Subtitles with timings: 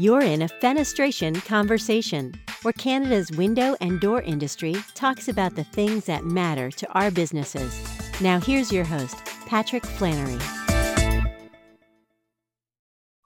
[0.00, 6.06] You're in a fenestration conversation, where Canada's window and door industry talks about the things
[6.06, 7.78] that matter to our businesses.
[8.18, 10.38] Now, here's your host, Patrick Flannery.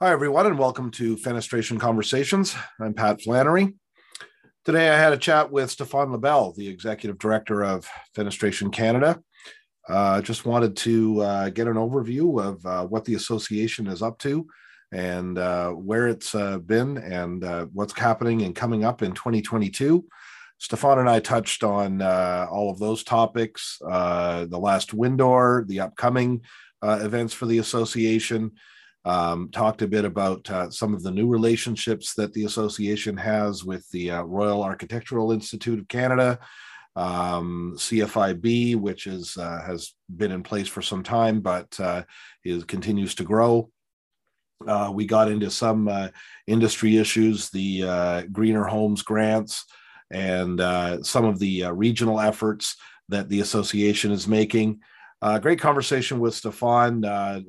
[0.01, 2.57] Hi, everyone, and welcome to Fenestration Conversations.
[2.81, 3.77] I'm Pat Flannery.
[4.65, 9.23] Today, I had a chat with Stefan Lebel, the Executive Director of Fenestration Canada.
[9.89, 14.19] Uh, just wanted to uh, get an overview of uh, what the association is up
[14.19, 14.45] to
[14.95, 20.07] and uh, where it's uh, been and uh, what's happening and coming up in 2022.
[20.59, 25.81] Stefan and I touched on uh, all of those topics, uh, the last Windor, the
[25.81, 26.43] upcoming
[26.81, 28.53] uh, events for the association,
[29.05, 33.91] um, talked a bit about some of the new relationships that the association has with
[33.91, 36.39] the Royal Architectural Institute of Canada,
[36.97, 41.79] um, CFIB, which is has been in place for some time, but
[42.45, 43.71] is continues to grow.
[44.67, 46.09] Uh, we got into some uh,
[46.47, 49.65] industry issues, the uh, greener homes grants,
[50.11, 52.77] and uh, some of the uh, regional efforts
[53.09, 54.81] that the association is making.
[55.41, 57.01] great conversation with Stefan.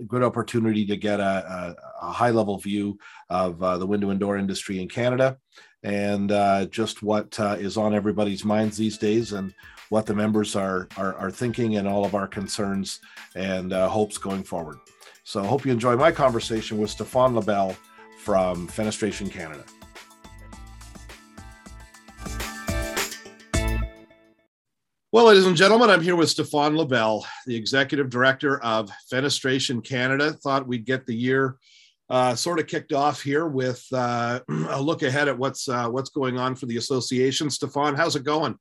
[0.07, 2.97] good opportunity to get a, a, a high level view
[3.29, 5.37] of the window and door industry in Canada
[5.83, 6.29] and
[6.71, 9.53] just what is on everybody's minds these days and
[9.89, 12.99] what the members are, are, are thinking and all of our concerns
[13.35, 14.77] and hopes going forward.
[15.27, 17.75] So I hope you enjoy my conversation with Stefan Lebel
[18.19, 19.63] from Fenestration Canada.
[25.11, 30.31] Well, ladies and gentlemen, I'm here with Stefan Lebel, the executive director of Fenestration Canada.
[30.31, 31.57] Thought we'd get the year
[32.07, 36.11] uh, sort of kicked off here with uh, a look ahead at what's uh, what's
[36.11, 37.49] going on for the association.
[37.49, 38.59] Stefan, how's it going?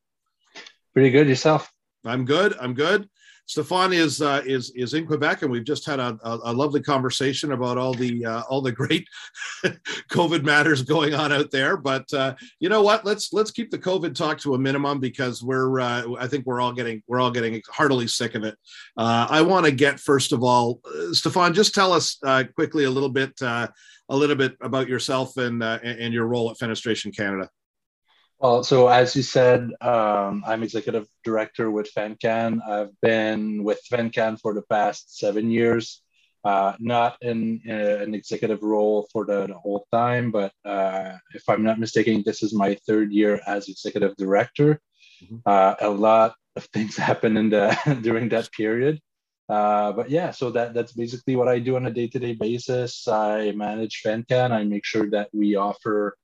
[0.95, 1.71] Pretty good yourself.
[2.07, 2.55] I'm good.
[2.59, 3.07] I'm good.
[3.47, 7.53] Stefan is uh, is is in Quebec, and we've just had a, a, lovely conversation
[7.53, 9.07] about all the uh, all the great
[10.11, 11.77] COVID matters going on out there.
[11.77, 13.05] But uh, you know what?
[13.05, 16.61] Let's let's keep the COVID talk to a minimum because we're uh, I think we're
[16.61, 18.57] all getting we're all getting heartily sick of it.
[18.97, 22.19] Uh, I want to get first of all, uh, Stefan, just tell us
[22.55, 23.71] quickly a little bit a
[24.09, 27.51] little bit about yourself and and your role at Fenestration Canada.
[28.45, 32.61] Well, so as you said, um, I'm executive director with FenCan.
[32.61, 36.03] I've been with FenCan for the past seven years,
[36.45, 41.49] uh, not in, in, an executive role for the, the whole time, but uh, if
[41.49, 44.79] I'm not mistaken, this is my third year as executive director.
[45.25, 45.37] Mm-hmm.
[45.47, 49.01] Uh, a lot of things happen in the during that period.
[49.49, 53.09] Uh, but yeah, so that that's basically what I do on a day-to-day basis.
[53.09, 54.51] I manage FenCan.
[54.51, 56.19] I make sure that we offer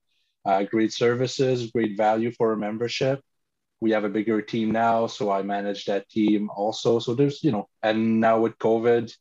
[0.45, 3.21] uh, great services, great value for a membership.
[3.79, 6.99] We have a bigger team now, so I manage that team also.
[6.99, 9.11] So there's, you know, and now with COVID,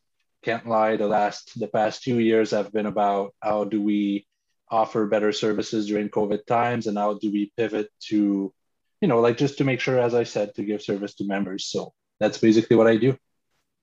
[0.43, 4.27] can't lie, the last the past two years have been about how do we
[4.71, 8.53] offer better services during COVID times and how do we pivot to,
[9.01, 11.67] you know, like just to make sure, as I said, to give service to members.
[11.67, 13.17] So that's basically what I do.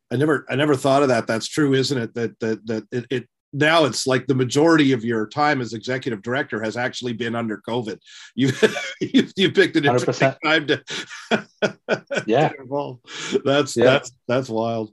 [0.09, 1.28] I never I never thought of that.
[1.28, 2.14] That's true, isn't it?
[2.14, 6.22] That that that it, it now it's like the majority of your time as executive
[6.22, 7.97] director has actually been under COVID.
[8.35, 8.51] You
[9.01, 10.38] you, you picked an interesting 100%.
[10.44, 12.50] time to yeah.
[12.59, 13.00] To
[13.44, 13.85] that's yeah.
[13.85, 14.91] that's that's wild.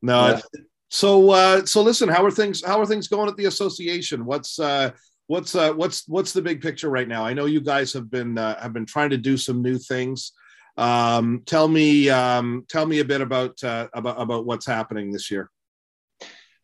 [0.00, 0.40] No, yeah.
[0.88, 2.64] so uh, so listen, how are things?
[2.64, 4.24] How are things going at the association?
[4.24, 4.92] What's uh,
[5.26, 7.26] what's uh, what's what's the big picture right now?
[7.26, 10.32] I know you guys have been uh, have been trying to do some new things.
[10.76, 15.30] Um, tell me um, tell me a bit about uh, about about what's happening this
[15.30, 15.50] year.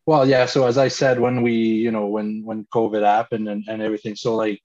[0.05, 0.45] Well, yeah.
[0.45, 4.15] So as I said, when we, you know, when when COVID happened and, and everything,
[4.15, 4.61] so like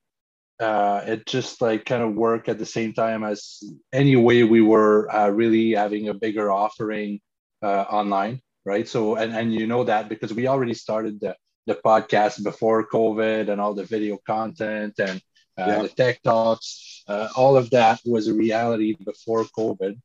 [0.61, 3.63] uh, it just like kind of worked at the same time as
[3.93, 7.21] any way we were uh, really having a bigger offering
[7.63, 8.87] uh, online, right?
[8.87, 11.37] So and and you know that because we already started the
[11.67, 15.23] the podcast before COVID and all the video content and
[15.59, 15.83] uh, yeah.
[15.83, 19.99] the tech talks, uh, all of that was a reality before COVID.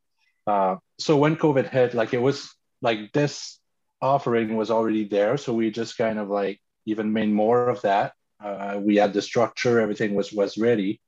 [0.48, 3.60] Uh, so when COVID hit, like it was like this
[4.02, 5.38] offering was already there.
[5.38, 8.14] So we just kind of like even made more of that.
[8.44, 11.02] Uh, we had the structure, everything was was ready.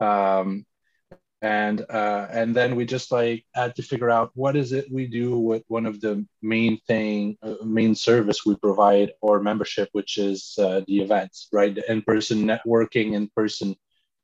[0.00, 0.64] Um,
[1.42, 5.06] and uh, and then we just like had to figure out what is it we
[5.06, 10.18] do with one of the main thing uh, main service we provide or membership which
[10.18, 13.74] is uh, the events right the in-person networking in-person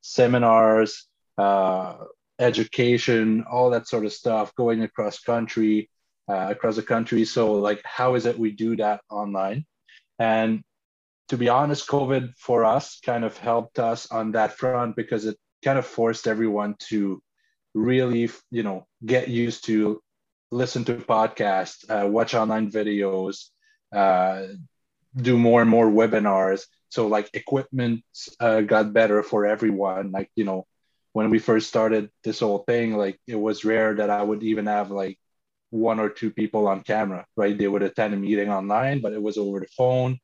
[0.02, 1.06] seminars
[1.38, 1.96] uh,
[2.38, 5.88] education all that sort of stuff going across country
[6.28, 7.24] uh, across the country.
[7.24, 9.64] So, like, how is it we do that online?
[10.18, 10.62] And
[11.28, 15.36] to be honest, COVID for us kind of helped us on that front because it
[15.64, 17.20] kind of forced everyone to
[17.74, 20.00] really, you know, get used to
[20.50, 23.50] listen to podcasts, uh, watch online videos,
[23.94, 24.46] uh,
[25.16, 28.04] do more and more webinars, so like equipment
[28.40, 30.12] uh, got better for everyone.
[30.12, 30.66] Like you know,
[31.12, 34.66] when we first started this whole thing, like it was rare that I would even
[34.66, 35.18] have like
[35.70, 37.56] one or two people on camera, right?
[37.56, 40.18] They would attend a meeting online, but it was over the phone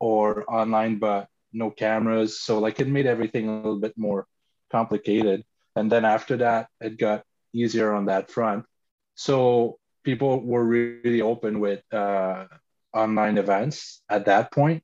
[0.00, 2.40] or online, but no cameras.
[2.40, 4.26] So like it made everything a little bit more
[4.70, 5.44] complicated.
[5.76, 8.64] And then after that, it got easier on that front.
[9.14, 12.46] So people were really open with uh,
[12.92, 14.82] online events at that point.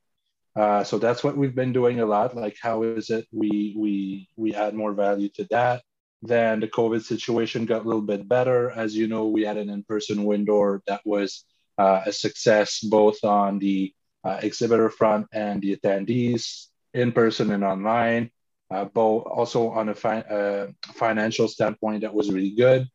[0.57, 2.37] Uh, so that's what we've been doing a lot.
[2.37, 5.83] Like, how is it we we we add more value to that?
[6.25, 8.71] Then the COVID situation got a little bit better.
[8.71, 11.45] As you know, we had an in-person Windor that was
[11.77, 13.93] uh, a success both on the
[14.25, 18.31] uh, exhibitor front and the attendees, in person and online.
[18.71, 22.89] Uh, both also on a fi- uh, financial standpoint, that was really good.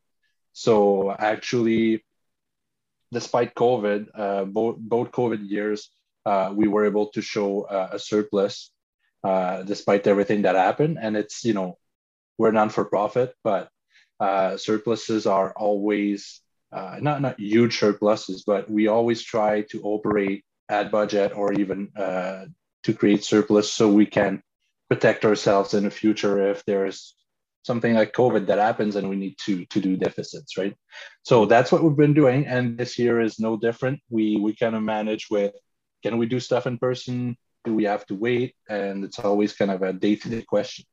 [0.54, 2.04] So actually,
[3.12, 5.92] despite COVID, uh, both both COVID years,
[6.25, 8.72] uh, we were able to show uh, a surplus
[9.24, 10.98] uh, despite everything that happened.
[11.00, 11.78] And it's you know
[12.39, 13.69] we're non for profit, but
[14.19, 16.41] uh, surpluses are always
[16.71, 21.89] uh, not not huge surpluses, but we always try to operate at budget or even
[22.83, 24.41] to create surplus so we can
[24.89, 27.15] protect ourselves in the future if there's
[27.63, 30.75] something like COVID that happens and we need to to do deficits, right?
[31.24, 34.00] So that's what we've been doing, and this year is no different.
[34.09, 35.53] We we kind of manage with
[36.03, 37.36] can we do stuff in person?
[37.65, 38.56] Do we have to wait?
[38.69, 40.86] And it's always kind of a day to day question.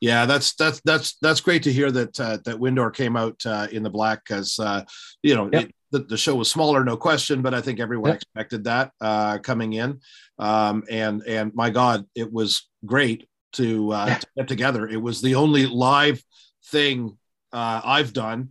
[0.00, 3.66] Yeah, that's that's that's that's great to hear that uh, that Windor came out uh,
[3.72, 4.84] in the black because uh,
[5.22, 5.64] you know yep.
[5.64, 8.16] it, the, the, show was smaller, no question, but I think everyone yep.
[8.16, 10.00] expected that uh, coming in.
[10.38, 14.86] Um, and and my God, it was great to, uh, to get together.
[14.86, 16.22] It was the only live
[16.66, 17.16] thing
[17.52, 18.50] uh, I've done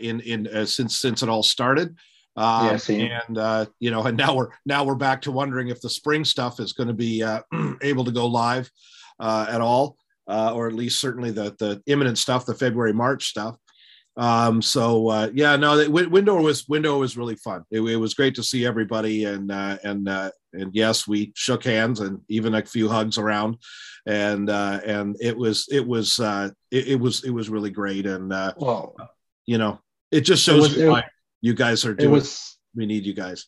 [0.00, 1.96] in in since since it all started.
[2.36, 5.80] Um, yeah, and uh, you know, and now we're now we're back to wondering if
[5.80, 7.40] the spring stuff is going to be uh,
[7.82, 8.70] able to go live
[9.20, 9.96] uh, at all,
[10.28, 13.56] uh, or at least certainly the the imminent stuff, the February March stuff.
[14.16, 17.64] Um, so uh, yeah, no, the, Windor was Windor was really fun.
[17.70, 22.00] It, it was great to see everybody, and uh, and and yes, we shook hands
[22.00, 23.56] and even a few hugs around,
[24.06, 28.94] and and it was it was it, it, was it was really great, and well,
[29.46, 29.80] you know,
[30.10, 31.04] it just shows it was, why
[31.40, 32.10] you guys are doing.
[32.10, 33.46] It was, we need you guys.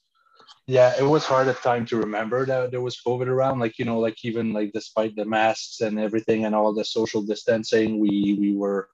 [0.67, 3.61] Yeah, it was hard at time to remember that there was COVID around.
[3.61, 7.23] Like you know, like even like despite the masks and everything and all the social
[7.23, 8.89] distancing, we we were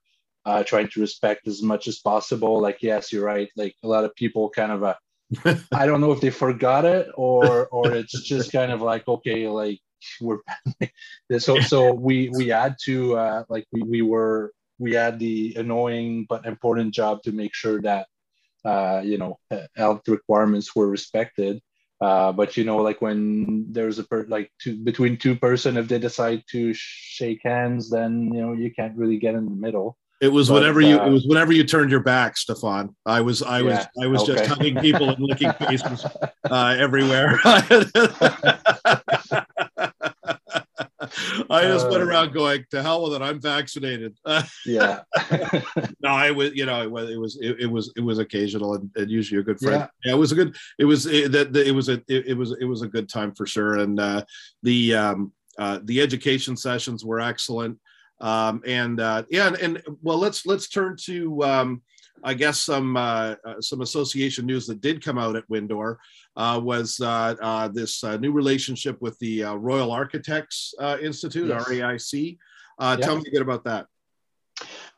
[0.44, 2.60] uh, trying to respect as much as possible.
[2.60, 3.48] Like yes, you're right.
[3.56, 4.94] Like a lot of people kind of uh,
[5.72, 9.48] I don't know if they forgot it or or it's just kind of like okay,
[9.48, 9.80] like
[10.20, 10.40] we're
[11.38, 16.26] so so we we had to uh, like we we were we had the annoying
[16.28, 18.08] but important job to make sure that
[18.64, 19.38] you know
[19.76, 21.60] health requirements were respected.
[22.02, 25.86] Uh, but you know like when there's a per like two between two person if
[25.86, 29.96] they decide to shake hands then you know you can't really get in the middle.
[30.20, 32.96] It was but, whenever you uh, it was whenever you turned your back stefan.
[33.06, 34.34] I was i was yeah, i was okay.
[34.34, 36.04] just hugging people and licking faces
[36.50, 37.38] uh, everywhere
[41.50, 43.22] I just went uh, around going to hell with it.
[43.22, 44.16] I'm vaccinated.
[44.66, 45.00] yeah.
[46.00, 48.74] no, I was, you know, it was, it was, it, it was, it was occasional
[48.74, 49.80] and, and, usually a good friend.
[49.80, 49.88] Yeah.
[50.04, 50.12] yeah.
[50.12, 52.64] it was a good, it was, it, that it was a, it, it, was, it
[52.64, 53.78] was a good time for sure.
[53.78, 54.24] And uh,
[54.62, 57.78] the, um, uh, the education sessions were excellent.
[58.20, 61.82] Um, and uh, yeah, and, and well, let's let's turn to um,
[62.24, 65.96] I guess some uh, uh, some association news that did come out at Windor
[66.36, 71.69] uh, was uh, uh, this uh, new relationship with the Royal Architects Institute, yes.
[71.69, 72.38] RAIC.
[73.00, 73.86] Tell me a bit about that.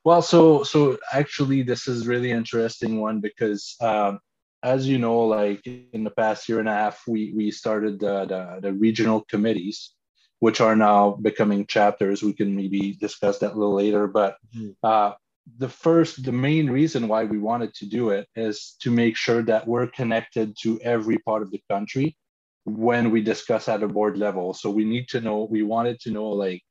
[0.04, 4.20] Well, so so actually, this is really interesting one because, um,
[4.62, 8.26] as you know, like in the past year and a half, we we started the
[8.26, 9.94] the, the regional committees,
[10.40, 12.22] which are now becoming chapters.
[12.22, 14.36] We can maybe discuss that a little later, but.
[14.54, 15.12] Mm-hmm
[15.58, 19.42] the first the main reason why we wanted to do it is to make sure
[19.42, 22.16] that we're connected to every part of the country
[22.64, 24.54] when we discuss at a board level.
[24.54, 26.62] So we need to know we wanted to know like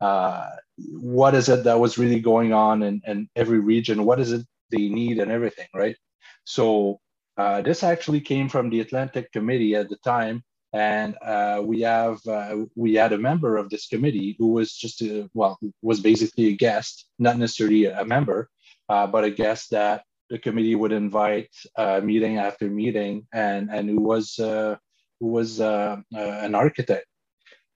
[0.00, 4.04] uh, what is it that was really going on in, in every region?
[4.04, 5.96] What is it they need and everything right?
[6.44, 7.00] So
[7.36, 10.42] uh, this actually came from the atlantic committee at the time
[10.74, 15.00] and uh, we have uh, we had a member of this committee who was just
[15.02, 18.50] a, well was basically a guest not necessarily a member
[18.88, 23.88] uh, but a guest that the committee would invite uh, meeting after meeting and and
[23.88, 24.76] who was uh,
[25.20, 27.06] who was uh, an architect.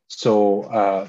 [0.09, 1.09] So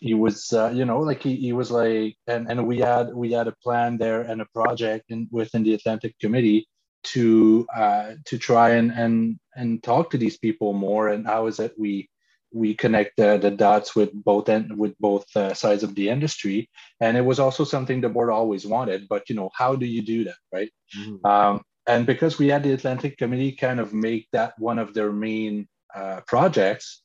[0.00, 3.46] he was you know like he, he was like and, and we had we had
[3.46, 6.68] a plan there and a project in, within the atlantic committee
[7.04, 11.60] to uh, to try and and and talk to these people more and how is
[11.60, 12.08] it we
[12.52, 16.70] we connect the, the dots with both end, with both uh, sides of the industry.
[17.00, 20.02] And it was also something the board always wanted but you know how do you
[20.02, 20.70] do that right?
[20.96, 21.26] Mm-hmm.
[21.26, 25.12] um, and because we had the atlantic committee kind of make that one of their
[25.12, 27.02] main uh, projects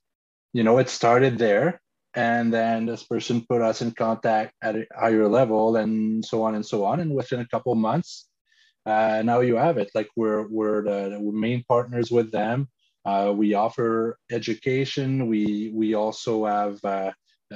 [0.53, 1.81] you know it started there.
[2.13, 6.55] And then this person put us in contact at a higher level and so on
[6.55, 6.99] and so on.
[6.99, 8.27] And within a couple months
[8.85, 12.67] uh, now you have it like we're we're the, the main partners with them
[13.05, 15.27] uh, we offer education.
[15.27, 17.11] We we also have uh,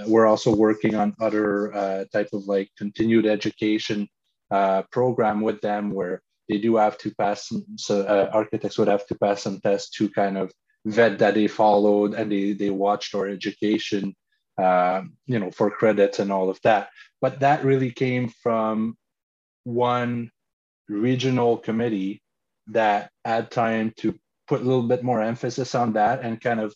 [0.08, 4.08] we're also working on other uh, type of like continued education
[4.51, 7.48] uh, program with them where they do have to pass.
[7.48, 10.51] Some, so uh, architects would have to pass some tests to kind of
[10.86, 14.15] vet that they followed and they they watched our education,
[14.60, 16.89] uh, you know, for credits and all of that.
[17.22, 18.98] But that really came from
[19.63, 20.32] one
[20.88, 22.22] regional committee
[22.68, 26.74] that had time to put a little bit more emphasis on that and kind of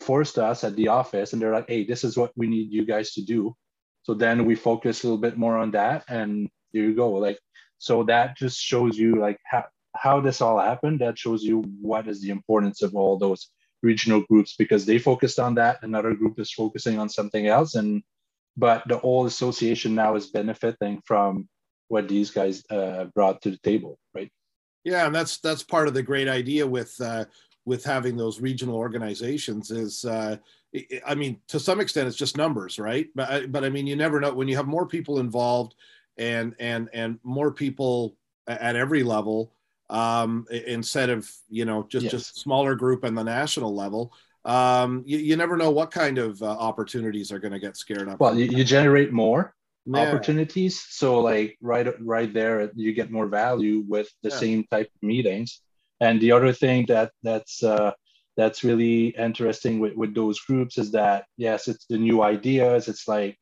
[0.00, 1.32] forced us at the office.
[1.32, 3.54] And they're like hey this is what we need you guys to do.
[4.02, 7.12] So then we focus a little bit more on that and there you go.
[7.12, 7.38] Like
[7.78, 9.64] so that just shows you like how,
[9.96, 11.00] how this all happened.
[11.00, 13.50] That shows you what is the importance of all those
[13.82, 15.82] regional groups because they focused on that.
[15.82, 17.74] Another group is focusing on something else.
[17.74, 18.02] And
[18.56, 21.48] but the whole association now is benefiting from
[21.92, 24.30] what these guys uh, brought to the table right
[24.84, 27.24] yeah, and that's that's part of the great idea with uh,
[27.64, 30.36] with having those regional organizations is uh,
[31.06, 33.06] I mean to some extent it's just numbers, right?
[33.14, 35.74] But but I mean you never know when you have more people involved
[36.18, 38.16] and and and more people
[38.48, 39.52] at every level
[39.88, 42.12] um, instead of you know just yes.
[42.12, 44.12] just smaller group and the national level.
[44.44, 48.08] Um, you, you never know what kind of uh, opportunities are going to get scared
[48.08, 48.18] up.
[48.18, 49.54] Well, you, you generate more
[49.86, 50.00] yeah.
[50.00, 50.84] opportunities.
[50.88, 54.36] So like right right there you get more value with the yeah.
[54.36, 55.60] same type of meetings.
[56.00, 57.92] And the other thing that that's uh,
[58.36, 62.88] that's really interesting with, with those groups is that yes it's the new ideas.
[62.88, 63.36] It's like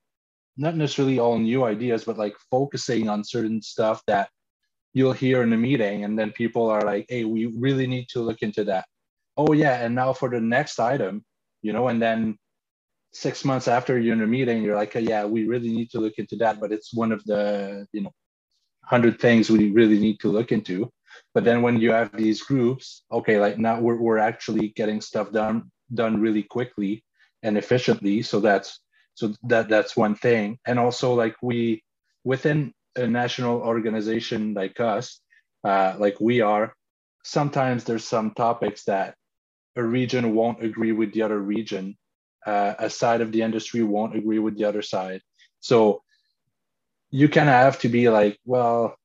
[0.57, 4.29] not necessarily all new ideas but like focusing on certain stuff that
[4.93, 6.05] you'll hear in a meeting.
[6.05, 8.87] And then people are like hey we really need to look into that.
[9.37, 11.25] Oh yeah and now for the next item
[11.63, 12.39] you know and then
[13.12, 16.00] six months after you're in a meeting, you're like, oh, yeah, we really need to
[16.00, 16.61] look into that.
[16.61, 18.12] But it's one of the, you know,
[18.85, 20.90] hundred things we really need to look into.
[21.35, 25.33] But then when you have these groups, okay, like now we're, we're actually getting stuff
[25.33, 27.05] done done really quickly
[27.43, 28.23] and efficiently.
[28.23, 28.81] So that's
[29.14, 30.59] so that that's one thing.
[30.67, 31.83] And also like we
[32.25, 35.21] within a national organization like us,
[35.64, 36.75] uh, like we are,
[37.25, 39.14] sometimes there's some topics that
[39.76, 41.97] a region won't agree with the other region
[42.47, 45.21] uh, a side of the industry won't agree with the other side.
[45.61, 46.03] So
[47.11, 48.97] you kind of have to be like, well,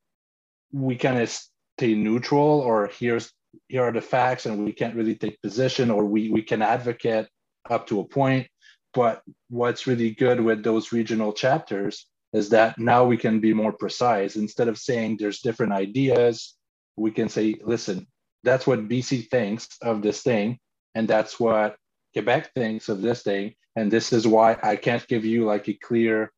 [0.72, 3.32] we kind of stay neutral, or here's
[3.68, 7.27] here are the facts, and we can't really take position, or we we can advocate
[7.70, 8.48] up to a point.
[8.94, 13.74] But what's really good with those regional chapters is that now we can be more
[13.74, 14.36] precise.
[14.36, 16.56] Instead of saying there's different ideas,
[16.96, 18.08] we can say, listen,
[18.44, 20.60] that's what BC thinks of this thing,
[20.94, 21.75] and that's what
[22.15, 25.74] Quebec thinks of this thing, and this is why I can't give you like a
[25.74, 26.31] clear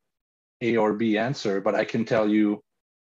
[0.60, 2.60] A or B answer, but I can tell you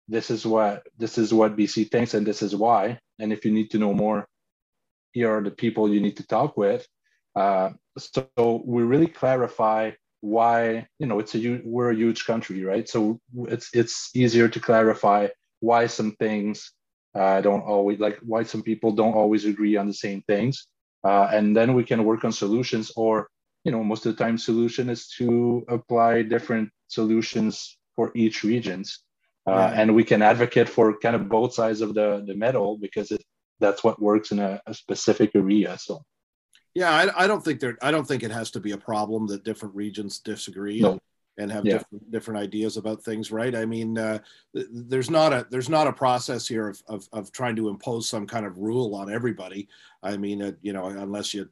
[0.09, 2.99] this is what this is what BC thinks, and this is why.
[3.19, 4.27] And if you need to know more,
[5.13, 6.87] here are the people you need to talk with.
[7.37, 9.91] Uh, so we really clarify
[10.23, 12.89] why you know it's a we're a huge country, right?
[12.89, 15.29] So it's it's easier to clarify
[15.61, 16.73] why some things
[17.15, 20.67] uh, don't always like why some people don't always agree on the same things
[21.05, 23.29] uh, and then we can work on solutions or
[23.65, 29.01] you know most of the time solution is to apply different solutions for each regions.
[29.47, 29.81] Uh, yeah.
[29.83, 33.23] and we can advocate for kind of both sides of the the medal because it,
[33.61, 36.01] that's what works in a, a specific area so.
[36.75, 39.27] Yeah I, I, don't think there i don't think it has to be a problem
[39.29, 40.81] that different regions disagree.
[40.81, 40.99] No
[41.39, 41.75] and have yeah.
[41.79, 44.19] different different ideas about things right i mean uh,
[44.53, 48.27] there's not a there's not a process here of, of, of trying to impose some
[48.27, 49.69] kind of rule on everybody
[50.03, 51.49] i mean uh, you know unless you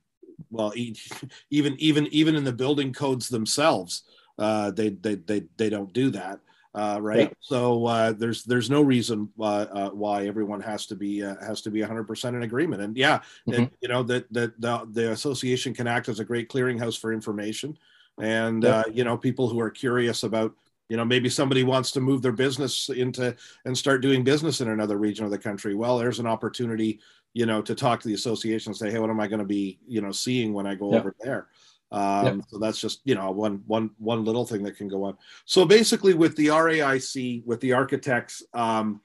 [0.50, 0.72] well
[1.50, 4.04] even even even in the building codes themselves
[4.38, 6.40] uh, they, they they they don't do that
[6.74, 7.34] uh, right yeah.
[7.40, 11.80] so uh, there's there's no reason uh, why everyone has to be has to be
[11.80, 13.64] 100% in agreement and yeah mm-hmm.
[13.80, 17.76] you know that that the, the association can act as a great clearinghouse for information
[18.20, 20.54] and uh, you know people who are curious about
[20.88, 24.68] you know maybe somebody wants to move their business into and start doing business in
[24.68, 25.74] another region of the country.
[25.74, 27.00] Well there's an opportunity
[27.34, 29.46] you know to talk to the association and say hey what am i going to
[29.46, 31.48] be you know seeing when i go over there?
[31.92, 35.18] Um, so that's just you know one one one little thing that can go on.
[35.44, 39.02] So basically with the raic with the architects um,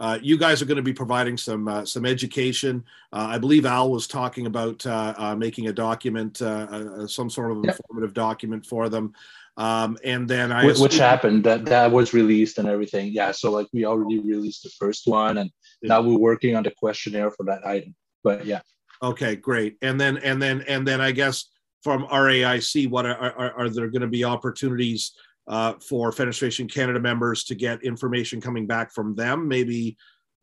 [0.00, 2.82] uh, you guys are going to be providing some uh, some education.
[3.12, 7.52] Uh, I believe Al was talking about uh, uh, making a document, uh, some sort
[7.52, 7.76] of Yep.
[7.76, 9.12] informative document for them.
[9.58, 13.50] Um, and then I Wh- which happened that that was released and everything yeah so
[13.50, 15.50] like we already released the first one and
[15.82, 15.88] Yeah.
[15.88, 18.60] now we're working on the questionnaire for that item but yeah
[19.02, 19.76] Okay, great.
[19.80, 21.46] And then and then and then I guess
[21.82, 25.12] from RAIC, what are are, are there going to be opportunities
[25.48, 29.48] uh, for Fenestration Canada members to get information coming back from them?
[29.48, 29.96] Maybe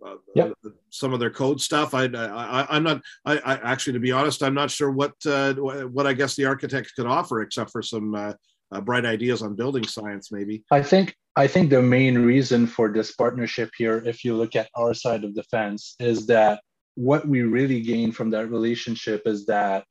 [0.05, 0.53] uh, Yep.
[0.89, 1.93] some of their code stuff.
[1.93, 3.01] I, I I'm not.
[3.25, 6.45] I, I actually, to be honest, I'm not sure what uh, what I guess the
[6.45, 8.33] architects could offer except for some uh,
[8.71, 10.63] uh, bright ideas on building science, maybe.
[10.71, 14.69] I think I think the main reason for this partnership here, if you look at
[14.75, 16.61] our side of the fence, is that
[16.95, 19.85] what we really gain from that relationship is that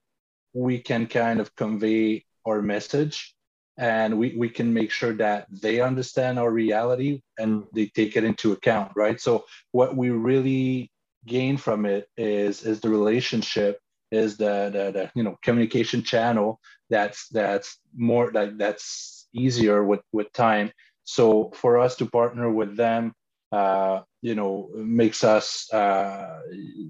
[0.53, 3.36] we can kind of convey our message
[3.79, 8.25] and we, we can make sure that they understand our reality and they take it
[8.25, 9.21] into account, right?
[9.21, 10.91] So what we really
[11.27, 13.81] gain from it is is the relationship,
[14.11, 20.01] is the, the, the you know communication channel that's that's more like that's easier with
[20.13, 20.71] with time
[21.05, 23.13] so for us to partner with them
[23.53, 26.41] uh you know makes us uh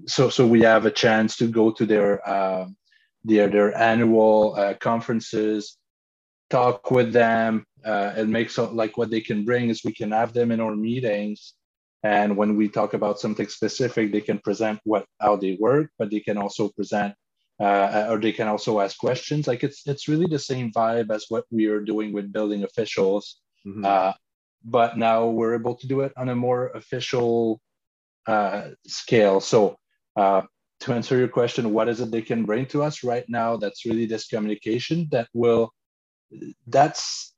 [0.05, 2.75] so so we have a chance to go to their um
[3.23, 5.77] their their annual uh, conferences
[6.49, 10.11] talk with them uh, and make so like what they can bring is we can
[10.11, 11.53] have them in our meetings
[12.03, 16.09] and when we talk about something specific they can present what how they work but
[16.09, 17.13] they can also present
[17.59, 21.25] uh, or they can also ask questions like it's it's really the same vibe as
[21.29, 23.83] what we are doing with building officials Mhm.
[23.85, 24.13] uh,
[24.63, 27.59] but now we're able to do it on a more official
[28.27, 29.39] uh, scale.
[29.39, 29.77] So,
[30.15, 30.41] uh,
[30.81, 33.57] to answer your question, what is it they can bring to us right now?
[33.57, 35.71] That's really this communication that will,
[36.67, 37.33] that's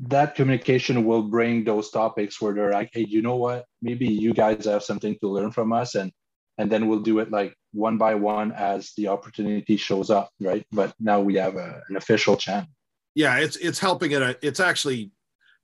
[0.00, 3.64] that communication will bring those topics where they're like, hey, you know what?
[3.80, 6.12] Maybe you guys have something to learn from us, and
[6.58, 10.66] and then we'll do it like one by one as the opportunity shows up, right?
[10.72, 12.68] But now we have a, an official channel.
[13.14, 15.10] yeah it's it's helping at a it's actually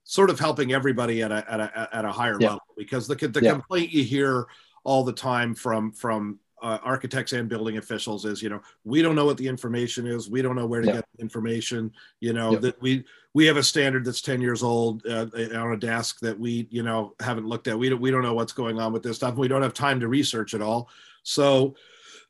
[0.05, 2.49] sort of helping everybody at a at a at a higher Yeah.
[2.49, 3.53] level because the the Yeah.
[3.53, 4.47] complaint you hear
[4.85, 9.17] all the time from from uh, architects and building officials is you know we don't
[9.17, 10.31] know what the information is.
[10.31, 10.95] We don't know where to Yeah.
[10.95, 11.91] get the information.
[12.21, 12.59] You know Yeah.
[12.61, 16.39] that we we have a standard that's 10 years old uh, on a desk that
[16.39, 17.79] we you know haven't looked at.
[17.79, 19.37] We don't we don't know what's going on with this stuff.
[19.37, 20.89] We don't have time to research it all.
[21.25, 21.75] So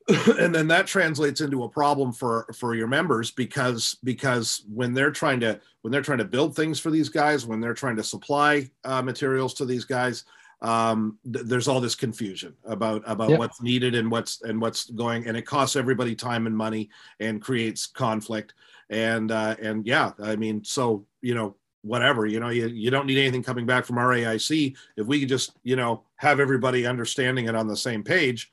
[0.38, 5.12] and then that translates into a problem for for your members because because when they're
[5.12, 8.02] trying to when they're trying to build things for these guys when they're trying to
[8.02, 10.24] supply uh, materials to these guys
[10.62, 13.38] um, th- there's all this confusion about about Yep.
[13.38, 16.88] what's needed and what's and what's going and it costs everybody time and money
[17.20, 18.54] and creates conflict.
[18.90, 23.06] And uh, and yeah i mean so you know whatever you know you, you don't
[23.06, 27.46] need anything coming back from raic if we could just you know have everybody understanding
[27.46, 28.52] it on the same page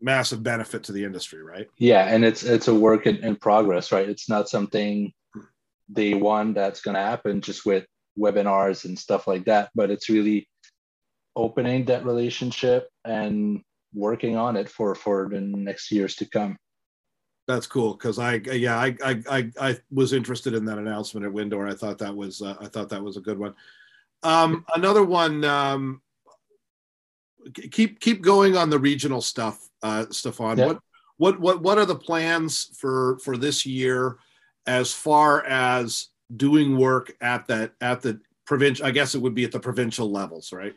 [0.00, 1.68] massive benefit to the industry right?
[1.76, 4.08] Yeah and it's it's a work in, in progress right?
[4.08, 5.12] It's not something
[5.92, 7.84] day one that's going to happen just with
[8.18, 10.48] webinars and stuff like that but it's really
[11.36, 16.56] opening that relationship and working on it for for the next years to come
[17.46, 21.32] That's cool because I yeah I, I I I was interested in that announcement at
[21.32, 21.70] Windor.
[21.70, 23.54] I thought that was uh, I thought that was a good one.
[24.22, 25.44] Um, another one.
[25.44, 26.00] Um,
[27.52, 30.58] keep keep going on the regional stuff, uh, Stefan.
[30.58, 30.80] What
[31.18, 34.16] what what what are the plans for for this year
[34.66, 38.86] as far as doing work at that at the provincial?
[38.86, 40.74] I guess it would be at the provincial levels, right?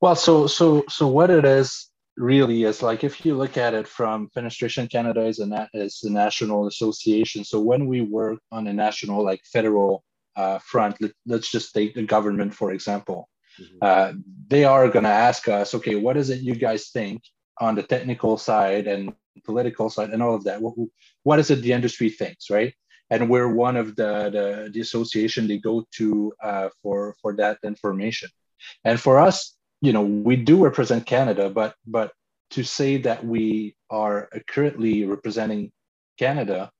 [0.00, 3.86] Well, so so so what it is really is like if you look at it
[3.86, 7.44] from Fenestration Canada is a na- is a national association.
[7.44, 10.04] So when we work on a national like federal
[10.36, 13.28] uh, front, let, let's just take the government for example.
[13.80, 14.12] Uh,
[14.48, 17.22] they are going to ask us, okay, what is it you guys think
[17.58, 20.60] on the technical side and political side and all of that?
[20.60, 20.74] What,
[21.22, 22.74] what is it the industry thinks, right?
[23.08, 27.58] And we're one of the the, the association they go to uh, for for that
[27.64, 28.28] information.
[28.84, 32.12] And for us, you know we do represent canada but but
[32.50, 35.70] to say that we are accurately representing
[36.18, 36.70] canada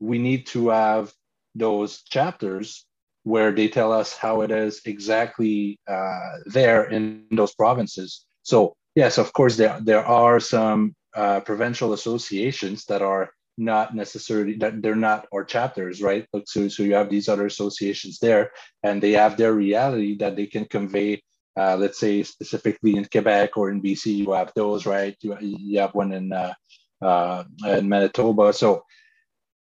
[0.00, 1.12] we need to have
[1.54, 2.84] those chapters
[3.24, 8.24] where they tell us how it is exactly uh, there in those provinces.
[8.42, 14.54] So yes of course there there are some uh, provincial associations that are not necessarily
[14.58, 16.26] that they're not our chapters right?
[16.44, 20.46] So so you have these other associations there and they have their reality that they
[20.46, 21.22] can convey
[21.56, 25.16] uh, let's say specifically in Quebec or in BC, you have those, right?
[25.20, 26.52] You, you have one in uh,
[27.00, 28.52] uh, in Manitoba.
[28.52, 28.84] So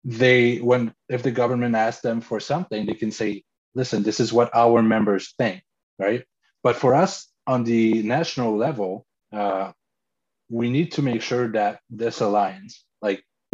[0.05, 3.45] they, when if the government asks them for something, they can say,
[3.75, 5.63] "Listen, this is what our members think,"
[5.99, 6.25] right?
[6.63, 9.73] But for us, on the national level, uh,
[10.49, 12.81] we need to make sure that this aligns,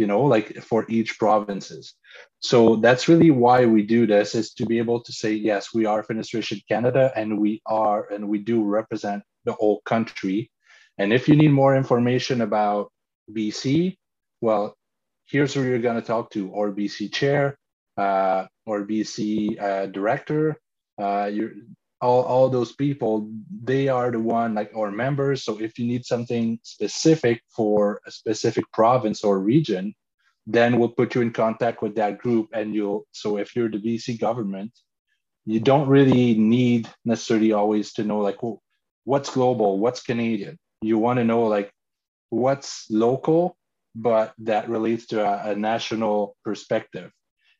[0.01, 1.93] you know, like for each provinces.
[2.39, 5.85] So that's really why we do this is to be able to say yes, we
[5.85, 10.49] are Fenestration Canada, and we are and we do represent the whole country.
[10.97, 12.91] And if you need more information about
[13.29, 13.97] BC,
[14.41, 14.75] well,
[15.31, 17.59] here's who you're going to talk to, or BC chair,
[17.95, 20.57] uh, or BC uh, director.
[20.99, 21.29] Uh,
[22.01, 23.29] all, all those people,
[23.63, 25.43] they are the one like our members.
[25.43, 29.93] So if you need something specific for a specific province or region,
[30.47, 32.49] then we'll put you in contact with that group.
[32.53, 34.71] And you'll, so if you're the BC government,
[35.45, 38.61] you don't really need necessarily always to know like well,
[39.03, 40.57] what's global, what's Canadian.
[40.81, 41.71] You want to know like
[42.29, 43.57] what's local,
[43.95, 47.11] but that relates to a, a national perspective.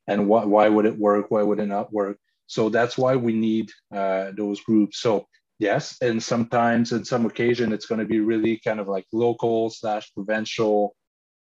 [0.07, 1.29] And what, why would it work?
[1.29, 2.17] Why would it not work?
[2.51, 4.99] So that's why we need uh, those groups.
[4.99, 5.25] So
[5.57, 9.69] yes, and sometimes in some occasion, it's going to be really kind of like local
[9.69, 10.93] slash provincial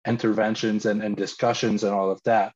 [0.07, 2.53] interventions and, and discussions and all of that.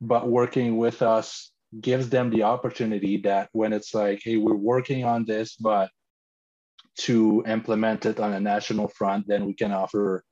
[0.00, 1.50] But working with us
[1.80, 5.90] gives them the opportunity that when it's like, hey, we're working on this, but
[6.98, 10.22] to implement it on a national front, then we can offer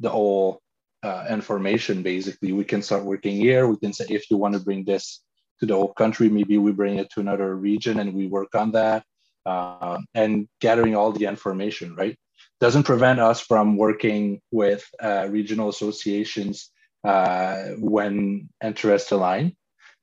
[0.00, 0.60] the whole
[1.04, 2.52] uh, information basically.
[2.52, 3.68] We can start working here.
[3.68, 5.23] We can say, if you want to bring this
[5.60, 6.28] to the whole country.
[6.28, 9.04] Maybe we bring it to another region and we work on that
[9.46, 12.16] uh, and gathering all the information, right?
[12.60, 16.70] Doesn't prevent us from working with uh, regional associations
[17.04, 19.54] uh, when interests align,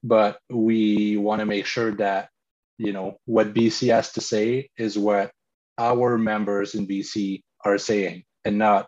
[0.03, 2.29] but we want to make sure that
[2.77, 5.31] you know what BC has to say is what
[5.77, 8.87] our members in BC are saying, and not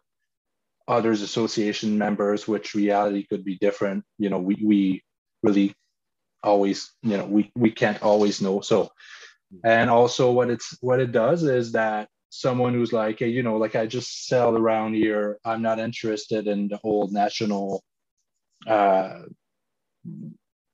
[0.88, 4.04] others association members, which reality could be different.
[4.18, 5.04] You know, we we
[5.42, 5.74] really
[6.44, 8.62] always you know we we can't always know.
[8.62, 8.92] So
[9.64, 13.58] and also what it's what it does is that someone who's like hey you know
[13.58, 15.40] like i just sell around here.
[15.46, 17.84] I'm not interested in the whole national
[18.68, 19.24] uh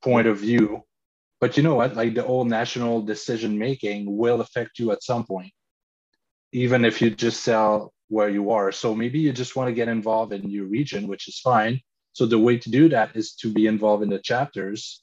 [0.02, 0.82] point of view.
[1.40, 1.96] But you know what?
[1.96, 5.44] Like the whole national decision making will affect you at some point
[6.52, 8.72] even if you just sell where you are.
[8.72, 11.80] So maybe you just want to get involved in your region which is fine.
[12.12, 15.02] So the way to do that is to be involved in the chapters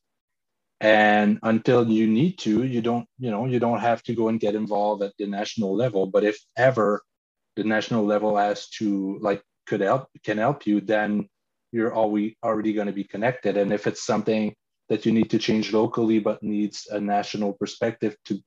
[0.79, 4.39] and until you need to you don't you know you don't have to go and
[4.39, 6.05] get involved at the national level.
[6.05, 7.01] But if ever
[7.55, 11.27] the national level has to like could help can help you then
[11.71, 13.57] you're always already going to be connected.
[13.57, 14.55] And if it's something
[14.89, 18.39] that you need to change locally but needs a national perspective to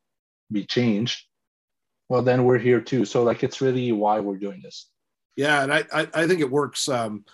[0.53, 1.27] be changed
[2.09, 3.05] well then we're here too.
[3.05, 4.89] So like it's really why we're doing this.
[5.35, 7.25] Yeah and i i, I think it works um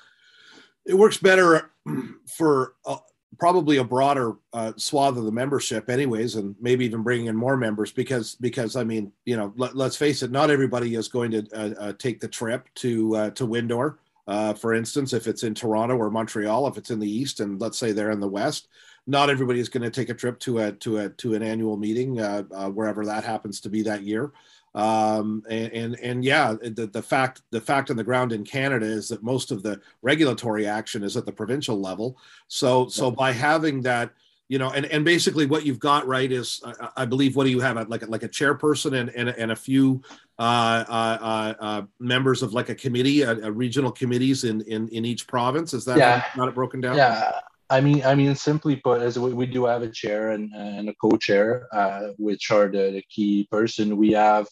[0.87, 1.73] it works better
[2.37, 2.97] for uh,
[3.39, 7.57] probably a broader uh, swath of the membership anyways and maybe even bringing in more
[7.57, 11.31] members because because i mean you know let, us face it not everybody is going
[11.31, 13.97] to uh, uh, take the trip to uh, to windor
[14.27, 17.61] uh, for instance if it's in toronto or montreal if it's in the east and
[17.61, 18.69] let's say they're in the west.
[19.09, 21.77] Not everybody is going to take a trip to a to a to an annual
[21.77, 24.33] meeting uh, wherever that happens to be that year
[24.77, 28.85] um, and, and, and yeah, the, the fact the fact on the ground in Canada
[28.85, 32.19] is that most of the regulatory action is at the provincial level.
[32.49, 34.11] So so by having that,
[34.49, 37.51] you know, and, and basically what you've got right is I, I believe what do
[37.51, 40.03] you have like like a chairperson and and, and a few
[40.39, 45.07] uh, uh, uh, members of like a committee, a, a, regional committees in, in in
[45.07, 45.73] each province.
[45.73, 46.23] Is that yeah.
[46.37, 46.99] not it broken down?
[46.99, 47.33] Yeah.
[47.69, 50.89] I mean, I mean, simply put, as we, we do have a chair and, and
[50.89, 53.97] a co-chair, uh, which are the, the key person.
[53.97, 54.47] We have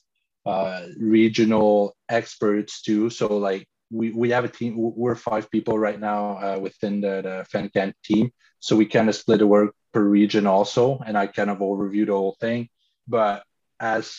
[0.46, 3.10] uh, regional experts too.
[3.10, 7.22] So like we, we have a team, we're five people right now uh, within the,
[7.22, 8.30] the FenCan team.
[8.60, 10.98] So we kind of split the work per region also.
[11.06, 12.68] And I kind of overview the whole thing.
[13.06, 13.44] But
[13.78, 14.16] as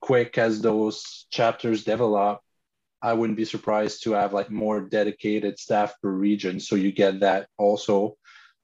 [0.00, 2.40] quick as those chapters develop,
[3.00, 6.60] I wouldn't be surprised to have like more dedicated staff per region.
[6.60, 8.16] So you get that also.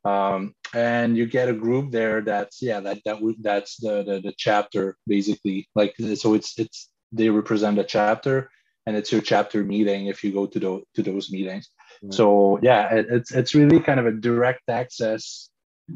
[0.04, 4.32] Um, and you get a group there that's yeah that that that's the, the the
[4.36, 8.50] chapter basically like so it's it's they represent a chapter
[8.86, 11.70] and it's your chapter meeting if you go to, the, to those meetings.
[12.02, 12.12] Mm-hmm.
[12.12, 15.50] so yeah it, it's it's really kind of a direct access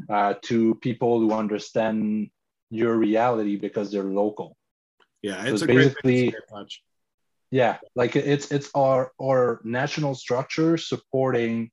[0.09, 2.29] uh, to people who understand
[2.69, 4.57] your reality because they're local.
[5.21, 6.35] Yeah it's so basically
[7.51, 11.71] yeah like it's it's our our national structure supporting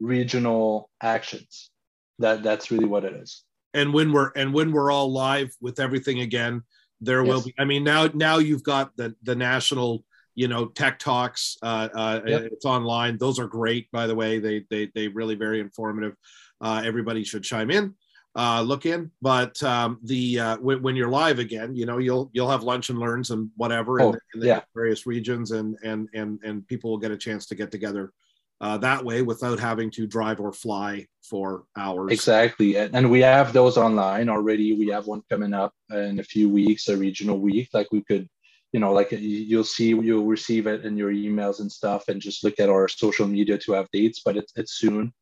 [0.00, 1.70] regional actions.
[2.18, 3.42] That that's really what it is.
[3.72, 6.62] And when we're and when we're all live with everything again
[7.00, 7.28] there yes.
[7.28, 10.04] will be i mean now now you've got the the national
[10.34, 12.42] you know tech talks uh, uh yep.
[12.42, 16.14] it's online those are great by the way they they they really very informative
[16.60, 17.94] uh everybody should chime in
[18.36, 19.10] uh, look in.
[19.22, 22.90] But um, the uh, when, when, you're live again, you know you'll you'll have lunch
[22.90, 24.60] and learns and whatever oh, in, in, the yeah.
[24.74, 28.12] various regions, and and and and people will get a chance to get together
[28.60, 32.12] uh, that way without having to drive or fly for hours.
[32.12, 34.74] Exactly, and we have those online already.
[34.74, 37.68] We have one coming up in a few weeks, a regional week.
[37.72, 38.28] Like we could
[38.74, 42.42] you know like you'll see you'll receive it in your emails and stuff and just
[42.42, 45.12] look at our social media to have dates but it's, it's soon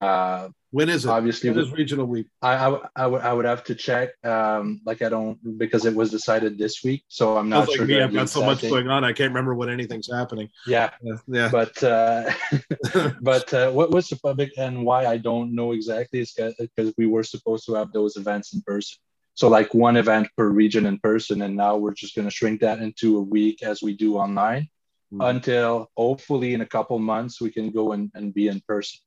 [0.00, 1.08] uh, when is it?
[1.08, 2.26] Obviously, when is regional week?
[2.42, 4.10] I, I, I, would I would have to check.
[4.22, 7.86] Um, like I don't because it was decided this week, so I'm not sure.
[7.86, 9.02] me, I've got so much going on.
[9.02, 10.50] I can't remember when anything's happening.
[10.66, 11.16] Yeah, yeah.
[11.26, 11.48] yeah.
[11.50, 12.30] But uh,
[13.20, 17.06] but uh, what was the public and why I don't know exactly is because we
[17.06, 18.98] were supposed to have those events in person.
[19.34, 22.60] So like one event per region in person, and now we're just going to shrink
[22.60, 24.68] that into a week as we do online,
[25.12, 25.22] mm-hmm.
[25.22, 29.00] until hopefully in a couple months we can go and, and be in person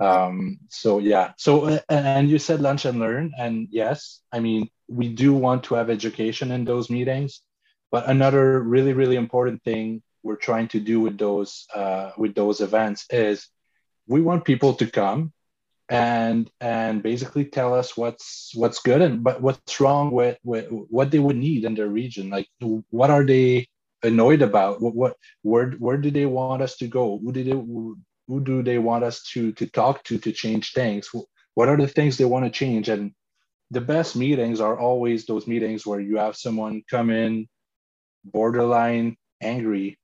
[0.00, 1.32] um, so yeah.
[1.36, 5.74] So and you said lunch and learn and yes i mean we do want to
[5.74, 7.42] have education in those meetings
[7.90, 12.60] but another really really important thing we're trying to do with those uh, with those
[12.60, 13.48] events is
[14.06, 15.32] we want people to come
[15.88, 21.10] and and basically tell us what's what's good and but what's wrong with, with what
[21.10, 22.30] they would need in their region.
[22.30, 22.48] Like
[22.90, 23.66] what are they
[24.02, 24.80] annoyed about?
[24.80, 27.18] What, what where where do they want us to go?
[27.18, 27.52] Who do they
[28.32, 31.10] who do they want us to to talk to to change things?
[31.54, 32.88] What are the things they want to change?
[32.88, 33.12] And
[33.70, 37.46] the best meetings are always those meetings where you have someone come in
[38.24, 39.98] borderline angry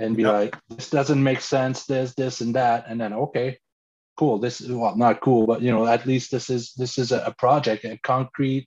[0.00, 0.32] and be yep.
[0.32, 3.56] like this doesn't make sense this this and that and then okay
[4.18, 7.12] cool this is well not cool but you know at least this is this is
[7.12, 8.66] a, project a concrete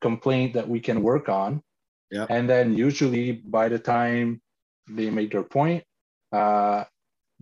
[0.00, 1.62] complaint that we can work on.
[2.10, 4.42] Yeah and then usually by the time
[4.88, 5.84] they make their point
[6.32, 6.84] uh,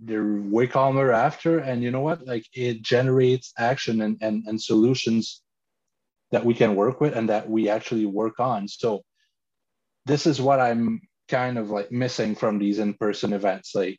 [0.02, 1.58] they're way calmer after.
[1.58, 2.26] And you know what?
[2.26, 5.42] Like it generates action and, and and solutions
[6.30, 8.68] that we can work with and that we actually work on.
[8.68, 9.02] So
[10.08, 13.98] this is what i'm kind of like missing from these in-person events like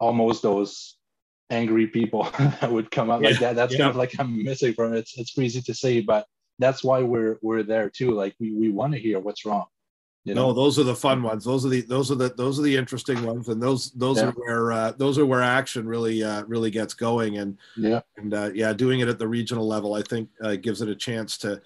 [0.00, 0.96] almost those
[1.50, 3.56] angry people that would come up yeah, like that.
[3.56, 3.80] That's yeah.
[3.80, 5.00] kind of like i'm missing from it.
[5.00, 6.26] It's, it's crazy to say but
[6.58, 8.12] that's why we're we're there too.
[8.12, 9.66] Like we, we want to hear what's wrong
[10.24, 10.48] you know?
[10.48, 11.44] No, those are the fun ones.
[11.44, 14.26] Those are the those are the those are the interesting ones, and those those yeah.
[14.26, 17.38] are where uh, those are where action really uh, really gets going.
[17.38, 20.82] And yeah, and uh, yeah, doing it at the regional level, I think, uh, gives
[20.82, 21.62] it a chance to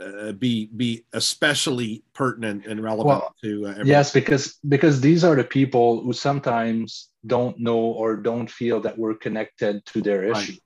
[0.00, 3.66] uh, be be especially pertinent and relevant well, to.
[3.66, 8.80] Uh, yes, because because these are the people who sometimes don't know or don't feel
[8.80, 10.56] that we're connected to their issue.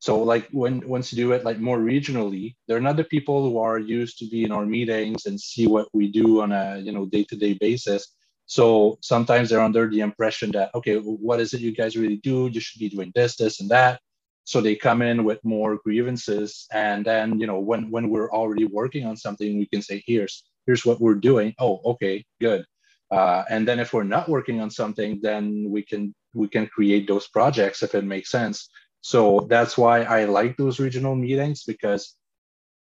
[0.00, 3.58] So like when once you do it like more regionally, they're not the people who
[3.58, 6.92] are used to be in our meetings and see what we do on a you
[6.92, 8.14] know day-to-day basis.
[8.46, 12.48] So sometimes they're under the impression that okay, what is it you guys really do?
[12.52, 14.00] You should be doing this, this, and that.
[14.44, 18.66] So they come in with more grievances, and then you know when when we're already
[18.66, 21.54] working on something, we can say here's here's what we're doing.
[21.58, 22.64] Oh, okay, good.
[23.10, 27.08] Uh, and then if we're not working on something, then we can we can create
[27.08, 28.68] those projects if it makes sense
[29.00, 32.14] so that's why I like those regional meetings because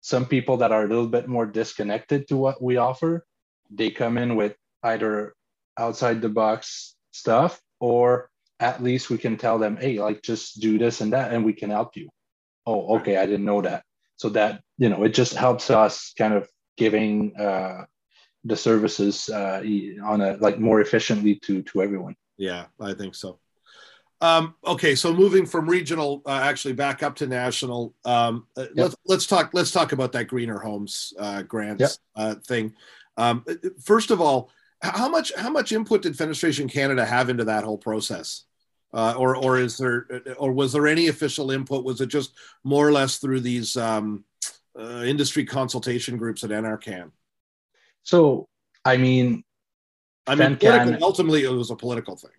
[0.01, 3.27] some people that are a little bit more disconnected to what we offer,
[3.71, 5.35] they come in with either
[5.79, 10.79] outside the box stuff or at least we can tell them, hey, like just do
[10.79, 12.09] this and that and we can help you.
[12.67, 13.85] Oh, okay, I didn't know that.
[14.17, 17.85] So that, you know, it just helps us kind of giving uh,
[18.45, 19.63] the services uh,
[20.05, 22.15] on a like more efficiently to to everyone.
[22.39, 23.41] Yeah, I think so.
[24.21, 27.95] Um, okay, so moving from regional, uh, actually back up to national.
[28.05, 28.71] Um, uh, yep.
[28.75, 31.91] Let's let's talk let's talk about that greener homes uh, grants yep.
[32.17, 32.75] uh, thing.
[33.19, 33.45] Um,
[33.83, 34.51] first of all,
[34.81, 38.45] how much how much input did Fenestration Canada have into that whole process,
[38.95, 40.07] uh, or or is there
[40.39, 41.85] or was there any official input?
[41.85, 42.33] Was it just
[42.65, 44.25] more or less through these um,
[44.79, 47.11] uh, industry consultation groups at NRCan?
[48.03, 48.49] So
[48.83, 49.45] I mean,
[50.27, 50.59] I mean,
[51.03, 52.31] ultimately it was a political thing.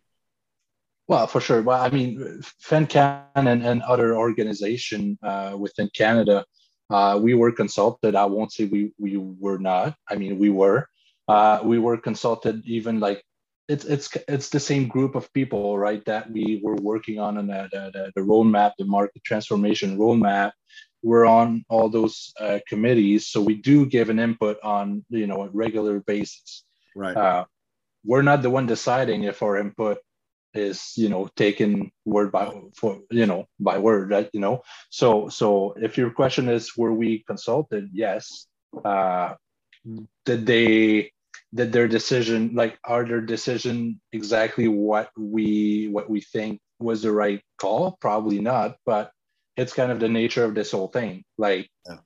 [1.07, 1.61] Well, for sure.
[1.61, 6.45] Well, I mean, FenCan and, and other organization uh, within Canada,
[6.89, 8.15] uh, we were consulted.
[8.15, 9.95] I won't say we we were not.
[10.09, 10.87] I mean, we were.
[11.27, 13.23] Uh, we were consulted even like
[13.67, 16.03] it's it's it's the same group of people, right?
[16.05, 20.51] That we were working on and the, the, the roadmap, the market transformation roadmap.
[21.03, 25.43] We're on all those uh, committees, so we do give an input on you know
[25.43, 26.63] a regular basis.
[26.95, 27.15] Right.
[27.15, 27.45] Uh,
[28.05, 29.97] we're not the one deciding if our input
[30.53, 35.29] is you know taken word by for you know by word right you know so
[35.29, 38.47] so if your question is were we consulted yes
[38.85, 39.33] uh
[40.25, 41.11] did they
[41.53, 47.11] did their decision like are their decision exactly what we what we think was the
[47.11, 49.11] right call probably not but
[49.55, 51.97] it's kind of the nature of this whole thing like yeah.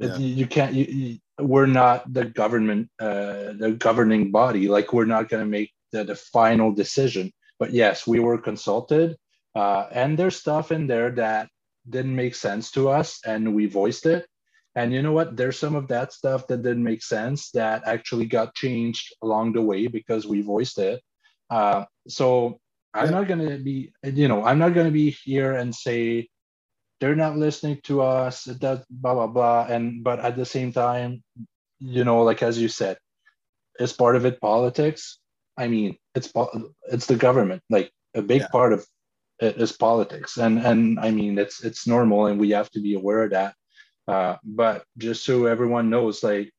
[0.00, 0.16] Yeah.
[0.16, 0.74] You can't.
[0.74, 4.66] You, you, we're not the government, uh, the governing body.
[4.66, 7.32] Like we're not going to make the, the final decision.
[7.60, 9.16] But yes, we were consulted,
[9.54, 11.48] uh, and there's stuff in there that
[11.88, 14.26] didn't make sense to us, and we voiced it.
[14.74, 15.36] And you know what?
[15.36, 19.62] There's some of that stuff that didn't make sense that actually got changed along the
[19.62, 21.02] way because we voiced it.
[21.50, 22.58] Uh, so
[22.94, 26.28] I'm not going to be, you know, I'm not going to be here and say
[27.00, 29.66] they're not listening to us, that blah blah blah.
[29.68, 31.22] And but at the same time,
[31.78, 32.98] you know, like as you said,
[33.78, 35.19] is part of it politics?
[35.60, 36.32] I mean, it's
[36.90, 37.62] it's the government.
[37.68, 38.48] Like a big yeah.
[38.48, 38.86] part of
[39.40, 42.94] it is politics, and and I mean, it's it's normal, and we have to be
[42.94, 43.54] aware of that.
[44.08, 46.50] Uh, but just so everyone knows, like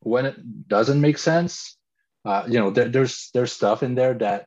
[0.00, 0.36] when it
[0.68, 1.76] doesn't make sense,
[2.24, 4.46] uh, you know, there, there's there's stuff in there that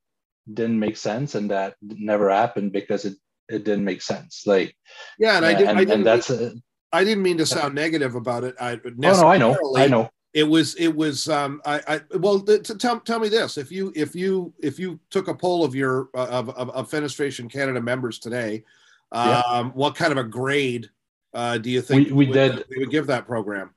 [0.51, 3.17] didn't make sense and that never happened because it
[3.49, 4.43] it didn't make sense.
[4.45, 4.75] Like
[5.19, 7.75] yeah, and I did, and, I didn't, and that's mean, I didn't mean to sound
[7.75, 8.55] negative about it.
[8.59, 10.09] I oh no, I know, I know.
[10.35, 14.13] It was it was um I I well tell tell me this if you if
[14.13, 18.19] you if you took a poll of your uh, of, of, of Fenestration Canada members
[18.19, 18.65] today,
[19.13, 19.63] um, yeah.
[19.69, 20.89] what kind of a grade
[21.33, 23.73] uh, do you think we, we would, did we would give that program?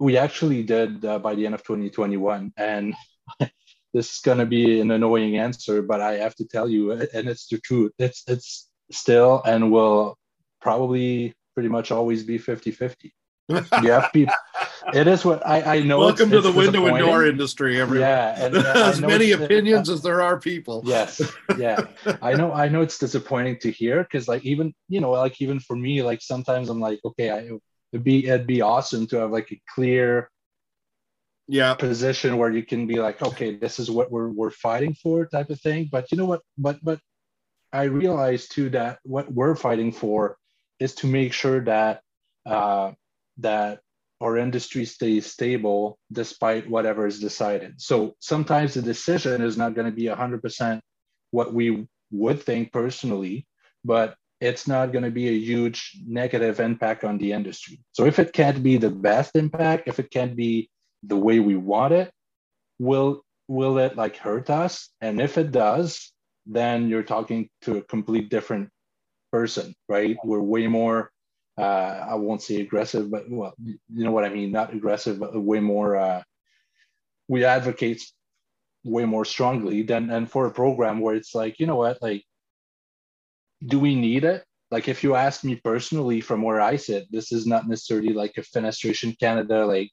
[0.00, 2.94] We actually did uh, by the end of 2021, and
[3.92, 7.28] this is going to be an annoying answer, but I have to tell you, and
[7.28, 7.92] it's the truth.
[8.00, 10.18] It's it's still and will
[10.60, 13.14] probably pretty much always be 50 50.
[13.82, 14.34] You have people.
[14.94, 15.98] It is what I, I know.
[15.98, 18.08] Welcome to the window and door industry, everyone.
[18.08, 20.82] Yeah, and, as many opinions uh, as there are people.
[20.84, 21.20] Yes,
[21.58, 21.80] yeah.
[22.22, 22.52] I know.
[22.52, 26.02] I know it's disappointing to hear because, like, even you know, like even for me,
[26.02, 27.50] like sometimes I'm like, okay, I,
[27.92, 30.30] it'd be it'd be awesome to have like a clear
[31.48, 35.26] yeah position where you can be like okay this is what we're we're fighting for
[35.26, 37.00] type of thing but you know what but but
[37.72, 40.36] i realized too that what we're fighting for
[40.78, 42.02] is to make sure that
[42.46, 42.92] uh,
[43.38, 43.80] that
[44.20, 49.86] our industry stays stable despite whatever is decided so sometimes the decision is not going
[49.86, 50.80] to be 100%
[51.30, 53.46] what we would think personally
[53.84, 58.18] but it's not going to be a huge negative impact on the industry so if
[58.18, 60.70] it can't be the best impact if it can't be
[61.02, 62.10] the way we want it,
[62.78, 64.90] will will it like hurt us?
[65.00, 66.12] And if it does,
[66.46, 68.70] then you're talking to a complete different
[69.32, 70.16] person, right?
[70.24, 71.10] We're way more
[71.58, 75.38] uh, I won't say aggressive, but well, you know what I mean, not aggressive, but
[75.40, 76.22] way more uh,
[77.28, 78.02] we advocate
[78.82, 82.24] way more strongly than and for a program where it's like, you know what, like
[83.66, 84.44] do we need it?
[84.70, 88.32] Like if you ask me personally from where I sit, this is not necessarily like
[88.36, 89.90] a Fenestration Canada like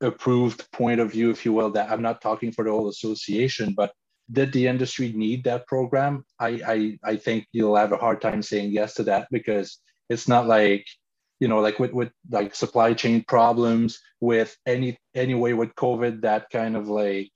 [0.00, 3.74] approved point of view, if you will, that I'm not talking for the whole association,
[3.76, 3.92] but
[4.30, 6.24] did the industry need that program?
[6.38, 10.28] I, I, I think you'll have a hard time saying yes to that because it's
[10.28, 10.86] not like,
[11.40, 16.22] you know, like with, with like supply chain problems with any any way with COVID
[16.22, 17.32] that kind of like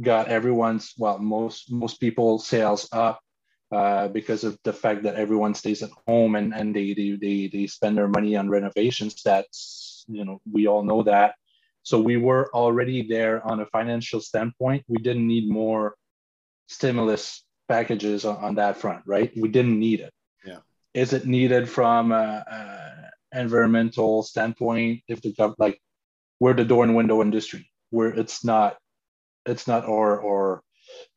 [0.00, 3.20] got everyone's well most most people sales up
[3.72, 7.50] uh, because of the fact that everyone stays at home and, and they, they they
[7.52, 9.20] they spend their money on renovations.
[9.24, 11.34] That's you know we all know that
[11.82, 14.84] so we were already there on a financial standpoint.
[14.88, 15.96] We didn't need more
[16.68, 19.32] stimulus packages on, on that front, right?
[19.36, 20.12] We didn't need it.
[20.94, 22.44] Is it needed from a,
[23.32, 25.02] a environmental standpoint?
[25.08, 25.80] If the gov like
[26.40, 28.76] we're the door and window industry, where it's not,
[29.46, 30.62] it's not or or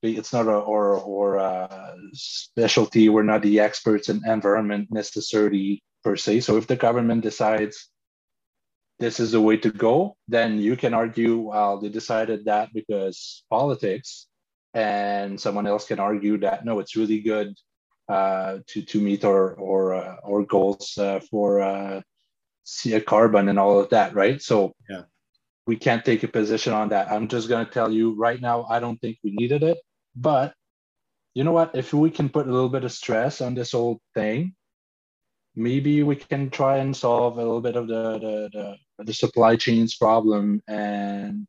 [0.02, 3.10] it's not a or or a uh, specialty.
[3.10, 6.42] We're not the experts in environment necessarily per se.
[6.42, 7.90] So if the government decides
[9.00, 13.44] this is the way to go, then you can argue, well, they decided that because
[13.50, 14.28] politics,
[14.74, 17.56] and someone else can argue that no, it's really good
[18.10, 22.02] uh, to to meet our or uh, our goals uh, for uh,
[23.06, 24.42] carbon and all of that, right?
[24.42, 25.04] So yeah,
[25.68, 27.12] we can't take a position on that.
[27.12, 29.78] I'm just going to tell you right now, I don't think we needed it,
[30.16, 30.54] but
[31.34, 31.76] you know what?
[31.76, 34.56] If we can put a little bit of stress on this whole thing,
[35.56, 39.56] maybe we can try and solve a little bit of the the, the, the supply
[39.56, 41.46] chains problem and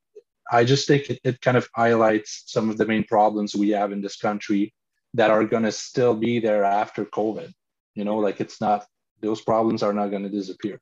[0.52, 3.92] i just think it, it kind of highlights some of the main problems we have
[3.92, 4.72] in this country
[5.14, 7.52] that are going to still be there after covid
[7.94, 8.86] you know like it's not
[9.20, 10.80] those problems are not going to disappear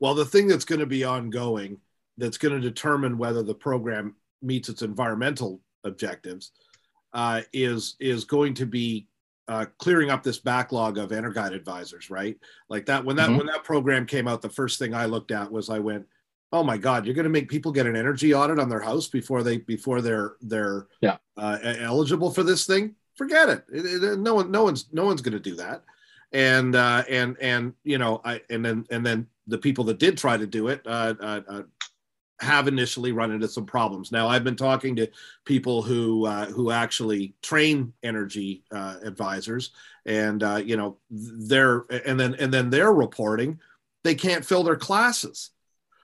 [0.00, 1.78] well the thing that's going to be ongoing
[2.18, 6.52] that's going to determine whether the program meets its environmental objectives
[7.12, 9.06] uh, is is going to be
[9.48, 12.36] uh, clearing up this backlog of EnerGuide advisors, right?
[12.68, 13.38] Like that when that mm-hmm.
[13.38, 16.06] when that program came out, the first thing I looked at was I went,
[16.52, 19.08] "Oh my God, you're going to make people get an energy audit on their house
[19.08, 21.16] before they before they're they're yeah.
[21.36, 22.94] uh, eligible for this thing?
[23.14, 23.64] Forget it.
[23.72, 24.18] It, it.
[24.18, 25.82] No one no one's no one's going to do that."
[26.32, 30.16] And uh, and and you know I and then and then the people that did
[30.16, 31.62] try to do it uh, uh, uh,
[32.40, 34.10] have initially run into some problems.
[34.10, 35.08] Now, I've been talking to
[35.44, 39.72] people who uh, who actually train energy uh, advisors,
[40.06, 43.58] and you know they're and then and then they're reporting
[44.02, 45.50] they can't fill their classes.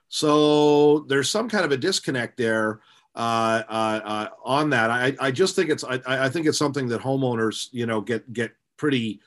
[0.09, 2.81] So there's some kind of a disconnect there
[3.19, 4.91] uh, uh, uh, on that.
[4.93, 8.33] I, I just think it's I, I think it's something that homeowners you know get
[8.33, 9.21] get pretty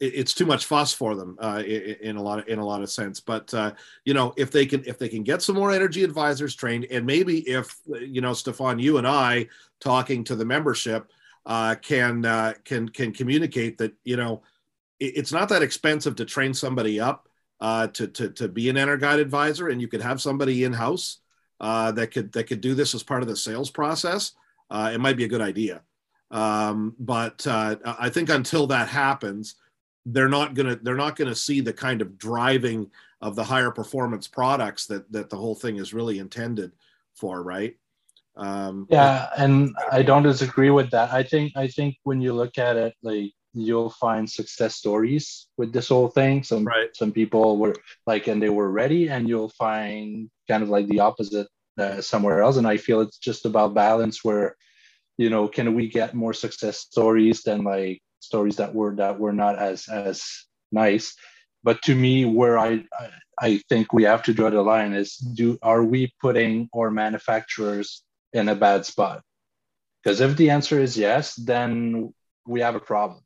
[0.00, 2.90] it's too much fuss for them uh, in a lot of in a lot of
[2.90, 3.20] sense.
[3.20, 3.72] But uh,
[4.06, 7.04] you know, if they can if they can get some more energy advisors trained, and
[7.04, 9.46] maybe if you know, Stefan, you and I
[9.78, 11.10] talking to the membership
[11.44, 14.42] uh, can uh, can can communicate that you know
[14.98, 17.28] it's not that expensive to train somebody up
[17.60, 21.18] to to to be an EnerGuide advisor, and you could have somebody in house
[21.62, 24.32] uh, that could that could do this as part of the sales process.
[24.70, 25.80] it might be a good idea.
[26.30, 29.54] Um, but I think until that happens,
[30.06, 32.90] they're not gonna they're not gonna see the kind of driving
[33.20, 36.72] of the higher performance products that that the whole thing is really intended
[37.14, 37.76] for, right?
[38.36, 41.12] Um, yeah, and I don't disagree with that.
[41.12, 45.72] I think I think when you look at it, like you'll find success stories with
[45.72, 46.42] this whole thing.
[46.42, 46.94] Some right.
[46.94, 47.76] some people were
[48.06, 51.48] like, and they were ready, and you'll find kind of like the opposite
[51.78, 52.56] uh, somewhere else.
[52.56, 54.56] And I feel it's just about balance, where
[55.18, 59.32] you know, can we get more success stories than like stories that were that were
[59.32, 60.24] not as as
[60.70, 61.14] nice.
[61.62, 62.84] But to me, where I
[63.40, 68.02] I think we have to draw the line is do are we putting our manufacturers
[68.32, 69.22] in a bad spot?
[70.02, 72.12] Because if the answer is yes, then
[72.46, 73.20] we have a problem.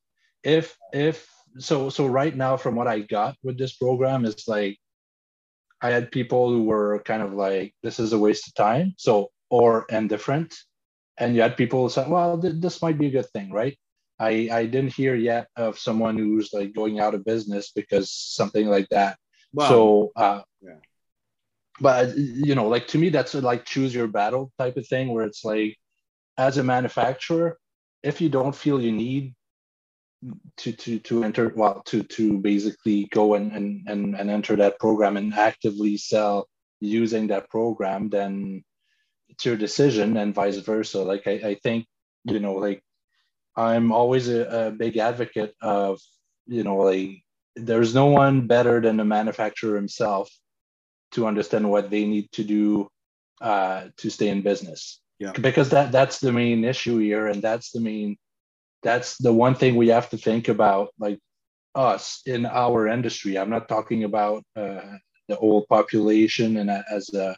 [0.47, 1.29] If if
[1.59, 4.79] so so right now from what I got with this program is like
[5.83, 9.31] I had people who were kind of like this is a waste of time, so
[9.51, 10.55] or indifferent,
[11.19, 13.77] and you had people who said, well, th- this might be a good thing, right?
[14.19, 18.67] I, I didn't hear yet of someone who's like going out of business because something
[18.67, 19.19] like that.
[19.53, 19.69] Wow.
[19.69, 20.81] So, uh, yeah.
[21.81, 25.13] But you know, like to me, that's a, like choose your battle type of thing,
[25.13, 25.77] where it's like,
[26.39, 27.59] as a manufacturer,
[28.03, 29.35] if you don't feel you need
[30.59, 34.79] to to to enter, well, to to basically go and and and, and enter that
[34.79, 36.49] program and actively sell
[36.81, 38.64] using that program, then
[39.29, 41.03] it's your decision, and vice versa.
[41.03, 41.87] Like I, I think
[42.24, 42.83] you know, like
[43.57, 46.01] I'm always a, a big advocate of,
[46.47, 47.22] you know, like
[47.55, 50.31] there's no one better than the manufacturer himself
[51.12, 52.89] to understand what they need to do
[53.41, 55.01] uh, to stay in business.
[55.18, 55.33] Yeah.
[55.33, 58.18] Because that that's the main issue here, and that's the main
[58.87, 61.18] that's the one thing we have to think about, like
[61.74, 63.37] us in our industry.
[63.37, 64.93] I'm not talking about uh,
[65.26, 67.37] the old population and as a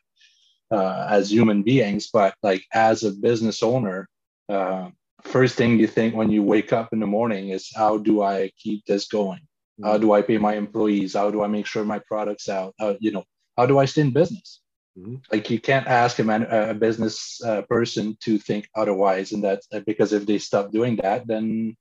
[0.71, 4.07] uh, as human beings, but like as a business owner,
[4.51, 4.91] uh,
[5.23, 8.51] first thing you think when you wake up in the morning is how do I
[8.59, 9.41] keep this going?
[9.41, 9.87] Mm-hmm.
[9.87, 11.15] How do I pay my employees?
[11.15, 12.75] How do I make sure my products out?
[12.79, 13.25] How, you know,
[13.57, 14.61] how do I stay in business?
[14.99, 15.17] Mm-hmm.
[15.31, 19.69] Like you can't ask a, man, a business uh, person to think otherwise, and that's
[19.73, 21.77] uh, because if they stop doing that, then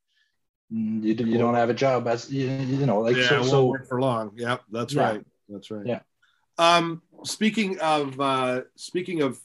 [0.70, 3.88] you, you don't have a job as you, you know like yeah, so, so work
[3.88, 4.32] for long.
[4.36, 5.02] Yep, that's yeah.
[5.02, 5.24] right.
[5.48, 5.86] That's right.
[5.86, 6.00] Yeah.
[6.58, 9.40] Um, speaking of uh, speaking of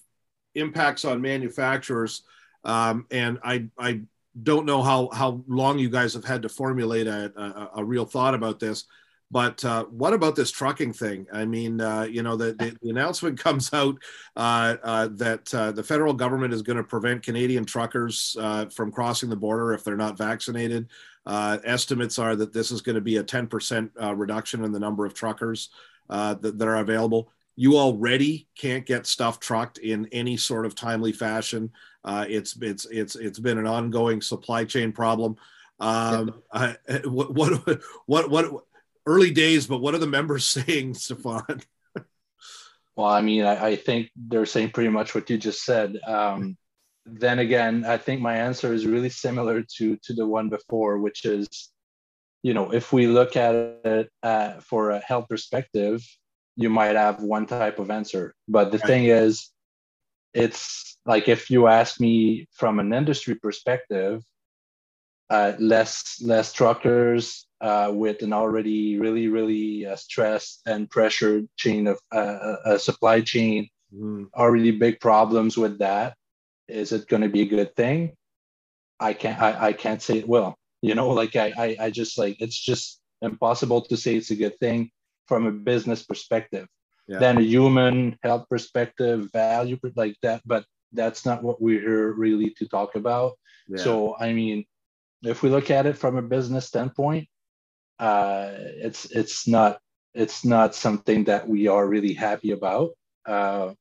[0.55, 2.23] impacts on manufacturers,
[2.63, 4.01] um, and I, I
[4.41, 8.05] don't know how, how long you guys have had to formulate a, a, a real
[8.05, 8.85] thought about this,
[9.33, 11.25] but uh, what about this trucking thing?
[11.33, 13.95] I mean, uh, you know, the, the, the, announcement comes out
[14.35, 18.91] uh, uh that uh, the federal government is going to prevent Canadian truckers uh, from
[18.91, 20.87] crossing the border if they're not vaccinated.
[21.25, 25.15] estimates are that this is going to be a 10% reduction in the number of
[25.15, 25.69] truckers
[26.09, 27.31] that, that are available.
[27.55, 31.71] You already can't get stuff trucked in any sort of timely fashion.
[32.05, 35.37] Uh, it's it's it's it's been an ongoing supply chain problem.
[35.79, 36.75] Um, I,
[37.05, 38.63] what, what what what
[39.05, 41.61] early days, but what are the members saying, Stefan?
[42.95, 45.97] well, I mean, I, I, think they're saying pretty much what you just said.
[46.05, 46.57] Um,
[47.05, 51.25] then again, I think my answer is really similar to to the one before, which
[51.25, 51.69] is,
[52.43, 56.01] you know, if we look at it uh, for a health perspective,
[56.55, 58.87] you might have one type of answer, but the right.
[58.87, 59.49] thing is,
[60.33, 64.23] it's like if you ask me from an industry perspective,
[65.29, 71.87] uh, less less truckers uh, with an already really really uh, stressed and pressured chain
[71.87, 74.27] of uh, uh, uh, supply chain, mm.
[74.35, 76.15] already big problems with that.
[76.67, 78.13] Is it going to be a good thing?
[78.99, 80.55] I can't I, I can't say it will.
[80.81, 84.35] You know, like I, I I just like it's just impossible to say it's a
[84.35, 84.91] good thing
[85.27, 86.67] from a business perspective
[87.07, 87.19] yeah.
[87.19, 90.41] than a human health perspective, value like that.
[90.45, 93.33] But that's not what we're here really to talk about.
[93.67, 93.83] Yeah.
[93.83, 94.65] So, I mean,
[95.23, 97.27] if we look at it from a business standpoint,
[97.99, 99.79] uh, it's it's not
[100.13, 102.91] it's not something that we are really happy about,
[103.25, 103.73] uh,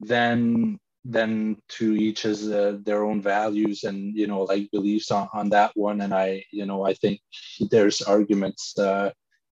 [0.00, 5.28] then then to each has uh, their own values and you know like beliefs on,
[5.32, 6.00] on that one.
[6.00, 7.20] And i you know i think
[7.70, 9.10] there's arguments uh,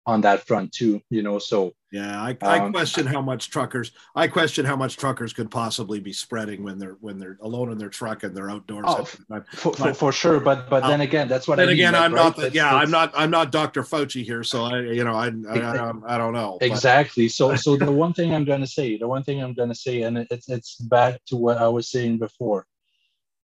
[0.06, 3.92] on that front too you know so yeah I, I um, question how much truckers
[4.14, 7.78] i question how much truckers could possibly be spreading when they're when they're alone in
[7.78, 11.48] their truck and they're outdoors oh, for, for, for, sure but but then again that's
[11.48, 12.24] what then I again i'm right?
[12.24, 15.28] not the, yeah i'm not i'm not dr fauci here so i you know i
[15.50, 17.32] i, I, I don't know exactly but.
[17.32, 19.74] so so the one thing i'm going to say the one thing i'm going to
[19.74, 22.66] say and it's it's back to what i was saying before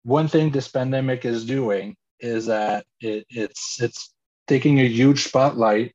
[0.05, 4.15] one thing this pandemic is doing is that it, it's it's
[4.47, 5.95] taking a huge spotlight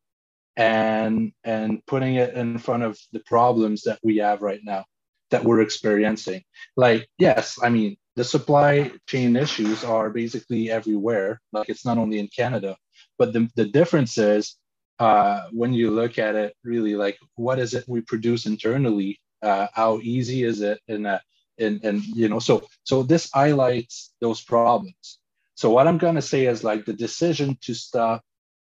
[0.57, 4.85] and and putting it in front of the problems that we have right now
[5.31, 6.43] that we're experiencing.
[6.77, 11.41] Like yes i mean the supply chain issues are basically everywhere.
[11.51, 12.77] Like it's not only in canada
[13.17, 14.55] but the, the difference is
[14.99, 19.19] uh, when you look at it really like what is it we produce internally?
[19.41, 20.79] Uh, how easy is it?
[20.87, 21.19] And uh,
[21.59, 25.19] and and you know so so this highlights those problems.
[25.55, 28.21] So what i'm going to say is like the decision to stop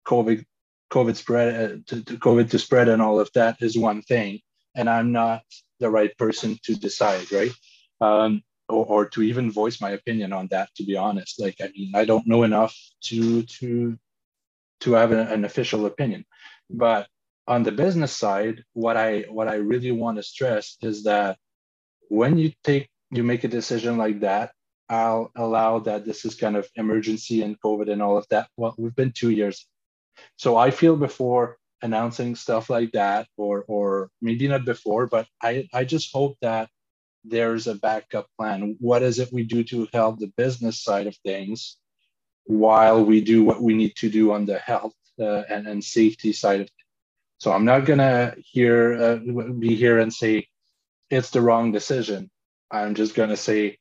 [0.07, 0.45] covid
[0.93, 4.41] COVID spread uh, to, to, COVID to spread and all of that is one thing,
[4.77, 5.43] and I'm not
[5.81, 7.53] the right person to decide, right?
[8.01, 10.69] Um, or, or to even voice my opinion on that.
[10.77, 12.77] To be honest, like I mean, I don't know enough
[13.09, 13.99] to to
[14.81, 16.25] to have an, an official opinion.
[16.69, 17.09] But
[17.49, 21.39] on the business side, what I what I really want to stress is that
[22.09, 24.53] when you take you make a decision like that,
[24.89, 28.49] I'll allow that this is kind of emergency and COVID and all of that.
[28.59, 29.67] Well, we've been two years
[30.37, 35.69] so I feel before announcing stuff like that, or or maybe not before, but I,
[35.75, 36.71] I just hope that
[37.25, 38.77] there's a backup plan.
[38.81, 41.77] What is it we do to help the business side of things
[42.45, 46.33] while we do what we need to do on the health uh, and, and safety
[46.33, 46.69] side of?
[47.39, 50.47] So I'm not gonna hear uh, be here and say
[51.11, 52.31] it's the wrong decision.
[52.71, 53.79] I'm just gonna say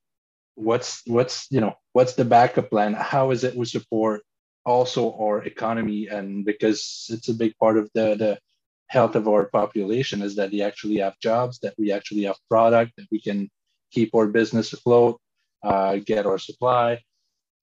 [0.55, 2.93] what's what's you know what's the backup plan?
[2.93, 4.21] How is it we support
[4.65, 8.39] also our economy and because it's a big part of the, the
[8.87, 12.91] health of our population is that we actually have jobs that we actually have product
[12.97, 13.49] that we can
[13.91, 15.19] keep our business afloat
[15.63, 16.99] uh, get our supply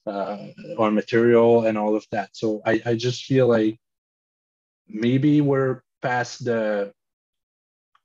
[0.09, 0.47] uh,
[0.77, 2.29] our material and all of that.
[2.33, 3.77] So I, I just feel like
[4.87, 6.91] maybe we're past the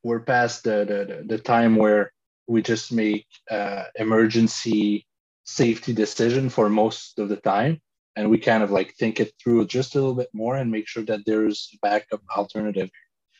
[0.02, 2.12] we're past the, the, the time where
[2.46, 5.06] we just make uh, emergency
[5.44, 7.80] safety decision for most of the time
[8.16, 10.86] and we kind of like think it through just a little bit more and make
[10.86, 12.90] sure that there's a backup alternative.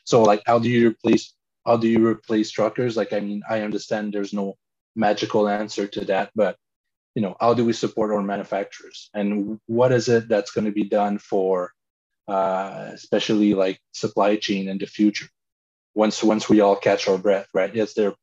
[0.05, 1.35] So like how do you replace
[1.67, 2.97] how do you replace truckers?
[2.97, 4.55] Like i mean i understand there's no
[4.97, 6.57] magical answer to that but
[7.15, 9.11] you know how do we support our manufacturers?
[9.15, 11.73] And what is it that's going to be done for
[12.27, 15.29] uh, especially like supply chain in the future?
[15.95, 17.75] Once once we all catch our breath right?
[17.75, 18.17] Yes there are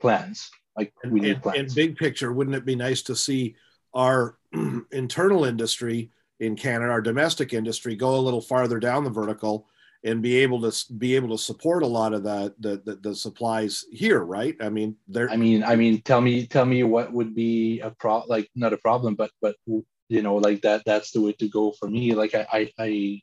[0.00, 0.50] plans?
[0.76, 1.58] Like we need plans.
[1.58, 3.56] in big picture wouldn't it be nice to see
[3.94, 4.38] our
[4.92, 9.68] internal industry in Canada, our domestic industry, go a little farther down the vertical
[10.04, 13.14] and be able to be able to support a lot of the the, the, the
[13.14, 14.56] supplies here, right?
[14.60, 15.30] I mean, there.
[15.30, 18.72] I mean, I mean, tell me, tell me what would be a pro like not
[18.72, 20.82] a problem, but but you know, like that.
[20.84, 22.14] That's the way to go for me.
[22.14, 23.20] Like I I I,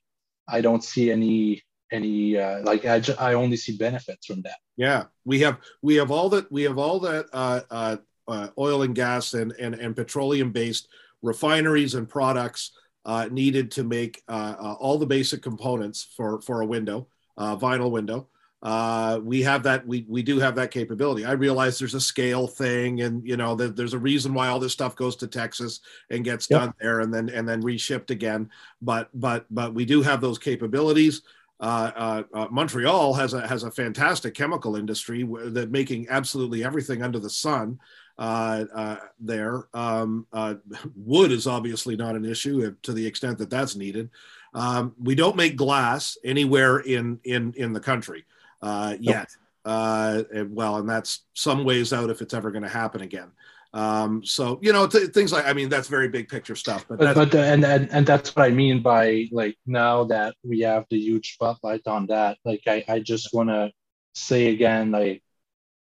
[0.47, 1.61] I don't see any
[1.91, 6.11] any uh, like I, I only see benefits from that yeah we have we have
[6.11, 7.97] all that we have all that uh, uh,
[8.29, 10.87] uh, oil and gas and, and, and petroleum based
[11.21, 12.71] refineries and products
[13.05, 17.07] uh, needed to make uh, uh, all the basic components for, for a window,
[17.37, 18.27] uh, vinyl window.
[18.61, 19.87] Uh, we have that.
[19.87, 21.23] We, we do have that capability.
[21.23, 24.59] I realize there's a scale thing, and you know the, there's a reason why all
[24.59, 26.59] this stuff goes to Texas and gets yep.
[26.59, 28.49] done there, and then and then reshipped again.
[28.81, 31.21] But but but we do have those capabilities.
[31.61, 37.01] Uh, uh, uh, Montreal has a has a fantastic chemical industry that making absolutely everything
[37.01, 37.79] under the sun
[39.19, 39.67] there.
[39.73, 40.55] Um, uh,
[40.95, 44.09] wood is obviously not an issue to the extent that that's needed.
[44.53, 48.25] Um, we don't make glass anywhere in in in the country
[48.61, 49.29] uh, yet.
[49.65, 50.27] Nope.
[50.31, 53.31] And, well, and that's some ways out if it's ever going to happen again.
[53.73, 56.85] Um, so you know th- things like I mean that's very big picture stuff.
[56.87, 60.61] But, but, but and, and and that's what I mean by like now that we
[60.61, 62.37] have the huge spotlight on that.
[62.43, 63.71] Like I I just want to
[64.15, 65.21] say again like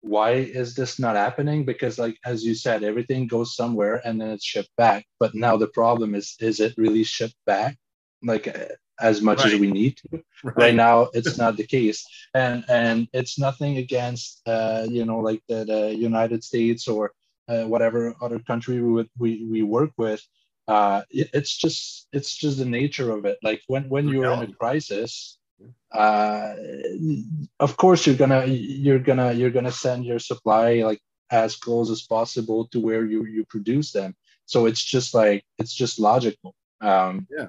[0.01, 4.29] why is this not happening because like as you said everything goes somewhere and then
[4.29, 7.77] it's shipped back but now the problem is is it really shipped back
[8.23, 9.53] like uh, as much right.
[9.53, 10.07] as we need to
[10.43, 10.57] right.
[10.57, 10.75] right.
[10.75, 15.65] now it's not the case and and it's nothing against uh you know like the,
[15.65, 17.11] the united states or
[17.49, 20.21] uh, whatever other country we, would, we we work with
[20.67, 24.43] uh it, it's just it's just the nature of it like when when you're in
[24.43, 25.39] a crisis
[25.91, 26.53] uh,
[27.59, 31.01] of course you're gonna you're gonna you're gonna send your supply like
[31.31, 35.73] as close as possible to where you you produce them so it's just like it's
[35.73, 37.47] just logical um yeah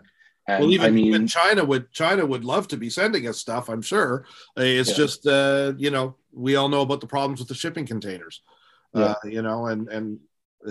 [0.49, 3.39] and well, even, I mean, even China would China would love to be sending us
[3.39, 3.69] stuff.
[3.69, 4.27] I'm sure.
[4.57, 4.97] It's Yeah.
[4.97, 8.43] just uh, you know we all know about the problems with the shipping containers.
[8.93, 10.19] Uh, you know, and and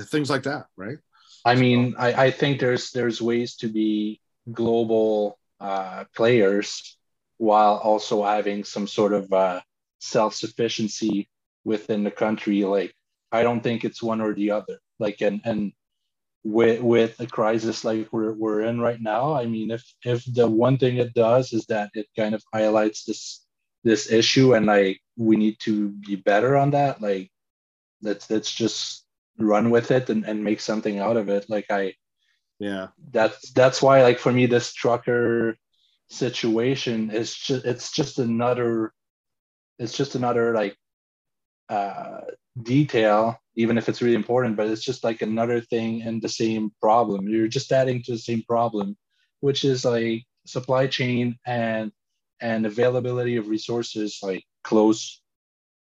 [0.08, 0.98] things like that, right?
[1.46, 4.20] I mean, I, I think there's there's ways to be
[4.52, 6.98] global uh, players
[7.40, 9.62] while also having some sort of uh,
[10.00, 11.28] self sufficiency
[11.64, 12.64] within the country.
[12.66, 12.94] Like,
[13.32, 14.80] I don't think it's one or the other.
[15.00, 15.74] Like, and and
[16.44, 20.48] with with a crisis like we're we're in right now, I mean, if if the
[20.48, 23.46] one thing it does is that it kind of highlights this
[23.84, 27.02] this issue, and like we need to be better on that.
[27.02, 27.32] Like,
[28.02, 29.06] let's let's just
[29.38, 31.50] run with it and, and make something out of it.
[31.50, 31.94] Like I
[32.60, 35.56] Yeah, that's that's why like for me this trucker
[36.10, 38.92] situation is just it's just another
[39.78, 40.76] it's just another like
[41.70, 42.22] uh
[42.64, 46.72] detail even if it's really important but it's just like another thing in the same
[46.82, 47.28] problem.
[47.28, 48.98] You're just adding to the same problem
[49.42, 51.92] which is like supply chain and
[52.42, 55.22] and availability of resources like close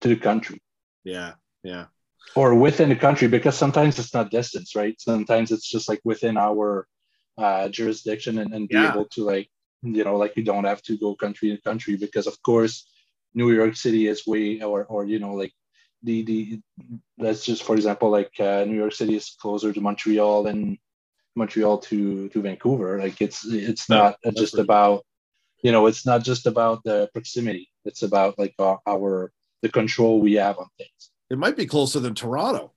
[0.03, 0.61] to the country.
[1.05, 1.87] Yeah, yeah,
[2.37, 4.95] or within the country because sometimes it's not distance right?
[5.01, 6.87] Sometimes it's just like within our
[7.39, 8.87] uh, jurisdiction and, and be Yeah.
[8.87, 9.49] able to like
[9.83, 12.89] you know like you don't have to go country to country because of course
[13.35, 15.53] new york city is way or or you know like
[16.03, 16.61] the the
[17.19, 20.79] let's just for example like uh, new york city is closer to montreal than
[21.37, 24.65] montreal to to vancouver like it's it's No, not just right.
[24.65, 25.05] about
[25.63, 30.21] you know it's not just about the proximity it's about like our, our the control
[30.21, 32.73] we have on things it might be closer than Toronto.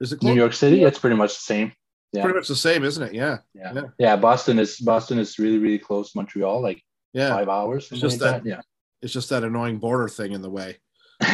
[0.00, 0.34] Is it New?
[0.34, 1.72] York City, it's pretty much the same.
[2.12, 2.22] Yeah.
[2.22, 3.14] Pretty much the same, isn't it?
[3.14, 3.72] Yeah, Yeah.
[3.74, 3.82] Yeah.
[3.98, 6.12] yeah, Boston is Boston is really really close.
[6.12, 6.82] to Montreal, like
[7.12, 7.30] yeah.
[7.30, 7.90] five hours.
[7.90, 8.64] It's just like that-
[9.02, 10.78] It's just that annoying border thing in the way.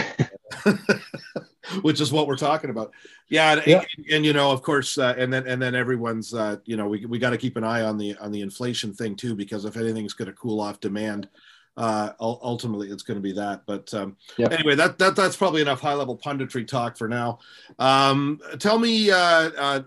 [1.82, 2.92] which is what we're talking about.
[3.28, 3.84] Yeah, and, Yeah.
[3.96, 6.86] and, and, you know, of course, uh, and then and then everyone's, uh, you know,
[6.88, 9.64] we we got to keep an eye on the on the inflation thing too, because
[9.64, 11.28] if anything's going to cool off demand,
[11.76, 13.62] uh, ultimately it's going to be that.
[13.66, 14.48] But um, Yeah.
[14.50, 17.38] anyway, that that that's probably enough high level punditry talk for now.
[17.78, 19.10] Um, tell me.
[19.10, 19.16] Uh,
[19.56, 19.82] uh,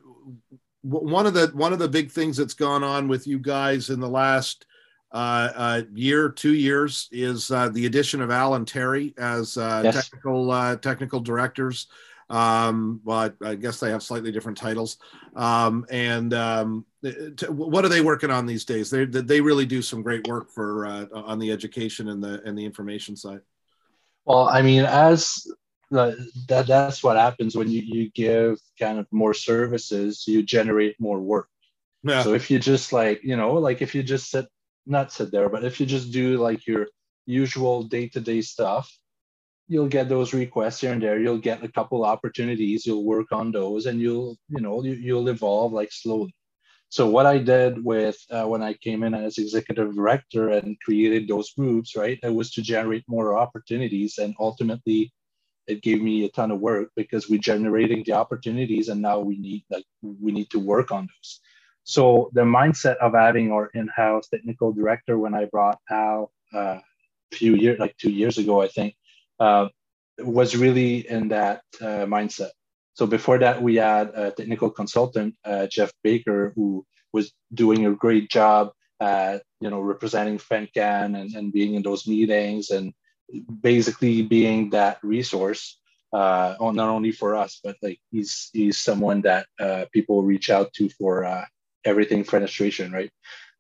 [0.86, 4.00] one of the one of the big things that's gone on with you guys in
[4.00, 4.66] the last
[5.12, 9.82] uh, uh, year, two years, is uh, the addition of Al and Terry as uh,
[9.84, 9.96] Yes.
[9.96, 11.88] technical uh, technical directors.
[12.30, 14.98] Um, well, I, I guess they have slightly different titles.
[15.36, 18.90] Um, and um, t- what are they working on these days?
[18.90, 22.58] They they really do some great work for uh, on the education and the and
[22.58, 23.42] the information side.
[24.26, 25.56] Well, I mean, as the,
[25.92, 31.20] that that's what happens when you you give kind of more services, you generate more
[31.20, 31.48] work.
[32.04, 34.48] Yeah, So if you just like you know like if you just sit
[34.86, 36.88] not sit there, but if you just do like your
[37.26, 38.92] usual day to day stuff,
[39.68, 41.20] you'll get those requests here and there.
[41.20, 42.86] You'll get a couple opportunities.
[42.86, 46.34] You'll work on those, and you'll you know you, you'll evolve like slowly.
[46.90, 51.28] So what I did with uh, when I came in as executive director and created
[51.28, 55.12] those groups, right, it was to generate more opportunities, and ultimately,
[55.68, 59.38] it gave me a ton of work because we're generating the opportunities, and now we
[59.38, 61.40] need like we need to work on those.
[61.84, 67.36] So the mindset of having our in-house technical director when I brought Al uh, a
[67.36, 68.96] few years, like two years ago, I think,
[69.40, 69.68] uh,
[70.20, 72.52] was really in that uh, mindset.
[72.96, 77.92] So before that, we had a technical consultant, uh, Jeff Baker, who was doing a
[77.92, 82.94] great job at you know representing FenCan and, and being in those meetings and
[83.62, 85.80] basically being that resource
[86.14, 90.72] uh, not only for us, but like he's he's someone that uh, people reach out
[90.74, 91.46] to for uh,
[91.84, 93.12] everything fenestration, right?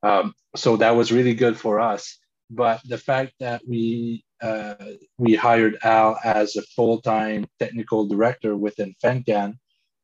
[0.03, 2.17] Um, so that was really good for us.
[2.49, 4.75] But the fact that we uh,
[5.17, 9.57] we hired Al as a full time technical director within FenCan,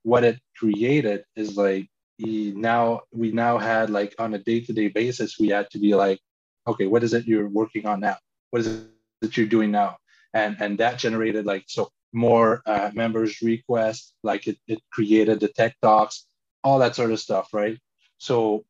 [0.04, 1.88] what it created is like
[2.18, 5.80] he now we now had like on a day to day basis we had to
[5.80, 6.20] be like,
[6.68, 8.18] okay, what is it you're working on now?
[8.50, 8.88] What is it
[9.22, 9.98] that you're doing now?
[10.34, 15.48] And and that generated like so more uh, members requests, like it, it created the
[15.48, 16.26] tech talks,
[16.64, 17.78] all that sort of stuff, right?
[18.18, 18.66] So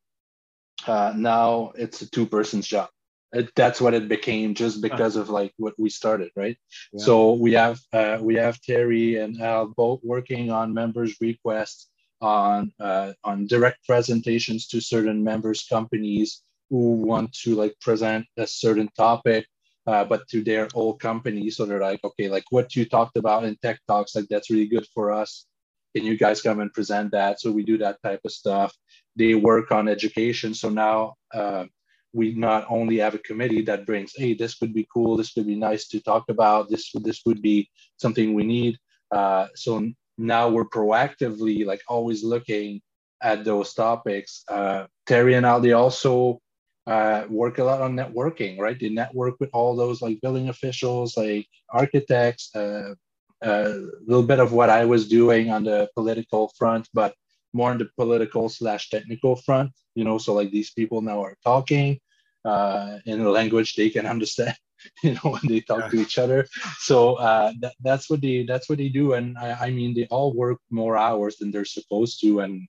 [0.86, 2.88] uh, now it's a two person's job.
[3.32, 6.56] It, that's what it became just because of like what we started, right?
[6.92, 7.04] Yeah.
[7.04, 11.88] So we have uh, we have Terry and Al both working on members' requests
[12.20, 18.46] on uh, on direct presentations to certain members companies who want to like present a
[18.46, 19.46] certain topic
[19.86, 23.44] uh, but to their old company so they're like okay like what you talked about
[23.44, 25.46] in tech talks like that's really good for us
[25.94, 28.72] can you guys come and present that so we do that type of stuff
[29.16, 31.64] they work on education so now uh,
[32.12, 35.46] we not only have a committee that brings, hey, this would be cool, this would
[35.46, 38.78] be nice to talk about, this this would be something we need.
[39.10, 42.80] Uh, so now we're proactively like always looking
[43.22, 44.44] at those topics.
[44.48, 46.40] Uh, Terry and Aldi also
[46.86, 48.78] uh, work a lot on networking, right?
[48.78, 52.94] They network with all those like building officials, like architects, uh,
[53.42, 57.14] a little bit of what I was doing on the political front, but
[57.52, 61.36] more on the political slash technical front, you know, so like these people now are
[61.44, 62.00] talking
[62.44, 64.56] uh, in a language they can understand,
[65.02, 65.88] you know, when they talk yeah.
[65.88, 66.46] to each other.
[66.78, 70.06] So uh, that, that's what they that's what they do, and I, I mean they
[70.06, 72.66] all work more hours than they're supposed to, and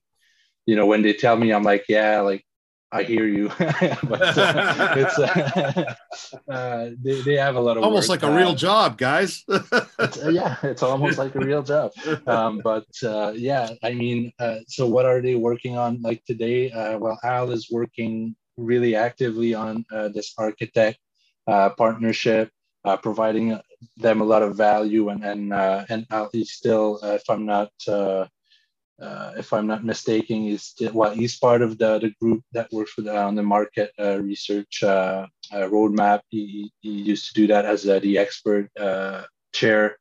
[0.66, 2.44] you know when they tell me, I'm like, yeah, like
[2.94, 5.94] I hear you, but uh, it's uh,
[6.48, 8.22] uh, they, they have a lot of almost work.
[8.22, 9.42] like a real uh, job, guys.
[9.48, 11.90] it's, uh, yeah, it's almost like a real job.
[12.28, 14.32] Um, but uh, yeah, I mean,
[14.68, 16.02] so what are they working on?
[16.02, 16.70] Like today,
[17.00, 19.84] well, Al is working really actively on
[20.14, 20.98] this architect
[21.48, 22.50] partnership,
[23.02, 23.58] providing
[23.96, 25.52] them a lot of value, and and
[25.90, 27.72] and Al is still, if I'm not
[29.00, 32.96] uh, if I'm not mistaken, he's well, he's part of the, the group that works
[32.96, 36.20] with uh, on the market uh, research uh, uh, roadmap.
[36.28, 38.70] He, he used to do that as uh, the expert
[39.52, 39.96] chair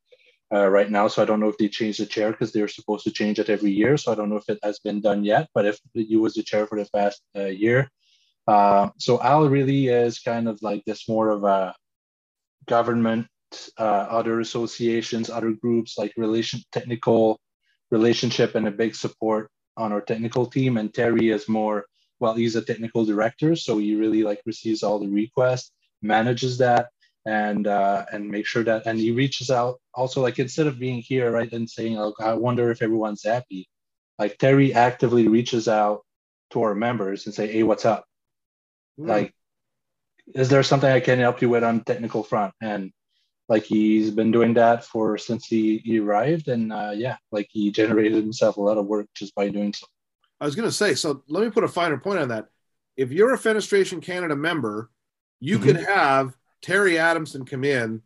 [0.52, 1.08] right now.
[1.08, 3.50] So I don't know if they changed the chair because they're supposed to change it
[3.50, 3.98] every year.
[3.98, 5.48] So I don't know if it has been done yet.
[5.56, 7.90] But if he was the chair for the past year,
[8.48, 11.74] so Al really is kind of like this more of a
[12.68, 13.26] government,
[13.80, 17.40] other associations, other groups like relation technical
[17.94, 20.78] relationship and a big support on our technical team.
[20.78, 21.86] And Terry is more,
[22.20, 25.72] well, he's a technical director, so he really like receives all the requests,
[26.02, 26.90] manages that,
[27.26, 31.02] and uh, and make sure that and he reaches out also like instead of being
[31.02, 33.70] here right and saying like I wonder if everyone's happy,
[34.20, 36.02] like Terry actively reaches out
[36.52, 38.06] to our members and say, hey, what's up?
[39.00, 39.08] Mm.
[39.08, 39.34] Like,
[40.34, 42.54] is there something I can help you with on technical front?
[42.62, 42.92] And
[43.54, 46.48] like he's been doing that for since he, he arrived.
[46.48, 49.86] And uh, yeah like he generated himself a lot of work just by doing so.
[50.42, 52.48] I was going to say so let me put a finer point on that.
[52.98, 54.90] If you're a fenestration canada member
[55.40, 55.68] you mm-hmm.
[55.68, 58.02] could have terry adamson come in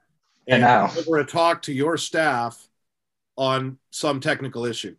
[0.47, 2.67] and, and deliver a talk to your staff
[3.37, 4.95] on some technical issue.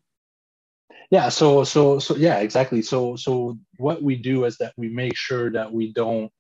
[1.10, 2.80] Yeah so so so yeah exactly.
[2.80, 6.32] So so what we do is that we make sure that we don't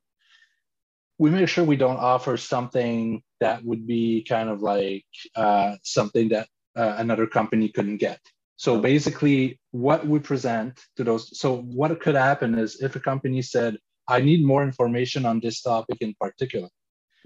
[1.18, 5.04] we make sure we don't offer something that would be kind of like
[5.34, 8.20] uh, something that uh, another company couldn't get.
[8.56, 13.42] So basically, what we present to those, so what could happen is if a company
[13.42, 13.76] said,
[14.08, 16.68] I need more information on this topic in particular,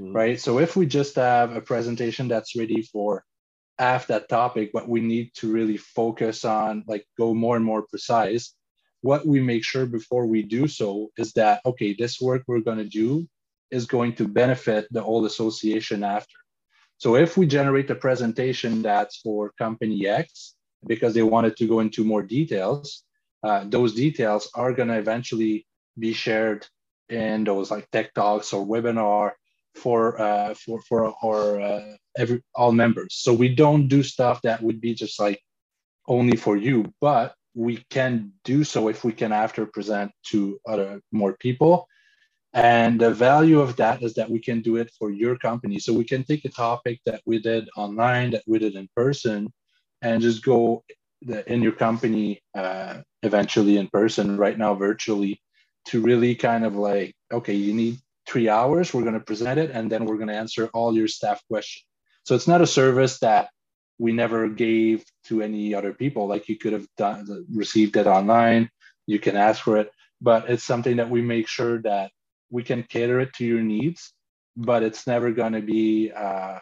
[0.00, 0.12] mm-hmm.
[0.12, 0.40] right?
[0.40, 3.24] So if we just have a presentation that's ready for
[3.78, 7.82] half that topic, but we need to really focus on, like, go more and more
[7.82, 8.54] precise.
[9.00, 12.78] What we make sure before we do so is that, okay, this work we're going
[12.78, 13.26] to do
[13.72, 16.38] is going to benefit the whole association after.
[16.98, 20.54] So if we generate a presentation that's for company X,
[20.86, 23.02] because they wanted to go into more details,
[23.42, 25.66] uh, those details are going to eventually
[25.98, 26.66] be shared
[27.08, 29.32] in those like tech talks or webinar
[29.74, 33.14] for uh, for for our uh, every all members.
[33.16, 35.40] So we don't do stuff that would be just like
[36.06, 41.00] only for you, but we can do so if we can after present to other
[41.10, 41.86] more people
[42.54, 45.78] and the value of that is that we can do it for your company.
[45.78, 49.50] So we can take a topic that we did online, that we did in person,
[50.02, 50.84] and just go
[51.46, 55.40] in your company uh, eventually in person, right now virtually,
[55.86, 59.70] to really kind of like, okay, you need three hours, we're going to present it,
[59.70, 61.86] and then we're going to answer all your staff questions.
[62.24, 63.48] So it's not a service that
[63.98, 66.26] we never gave to any other people.
[66.26, 68.68] Like you could have done, received it online,
[69.06, 69.90] you can ask for it,
[70.20, 72.10] but it's something that we make sure that
[72.52, 74.12] we can cater it to your needs,
[74.56, 76.58] but it's never going to be uh,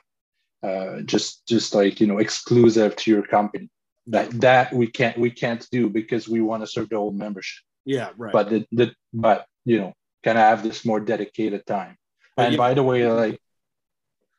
[0.63, 3.69] uh, just just like you know exclusive to your company.
[4.07, 7.63] That that we can't we can't do because we want to serve the whole membership.
[7.85, 8.33] Yeah, right.
[8.33, 11.97] But the, the but you know can I have this more dedicated time?
[12.37, 13.41] But and yeah, by the way, like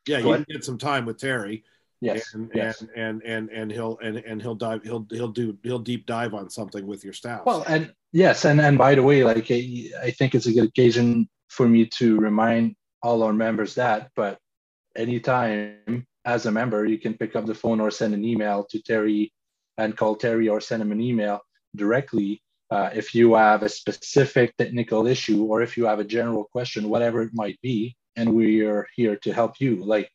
[0.06, 1.64] yeah, you can get some time with Terry.
[2.00, 2.80] Yes, and, yes.
[2.80, 6.34] and and and and he'll and and he'll dive he'll he'll do he'll deep dive
[6.34, 7.42] on something with your staff.
[7.46, 11.28] Well, and yes, and and by the way, like I think it's a good occasion
[11.52, 14.10] for me to remind all our members that.
[14.16, 14.38] But
[14.96, 18.82] anytime as a member, you can pick up the phone or send an email to
[18.82, 19.32] Terry
[19.76, 21.40] and call Terry or send him an email
[21.76, 26.44] directly uh, if you have a specific technical issue or if you have a general
[26.44, 29.76] question, whatever it might be, and we are here to help you.
[29.76, 30.08] Like,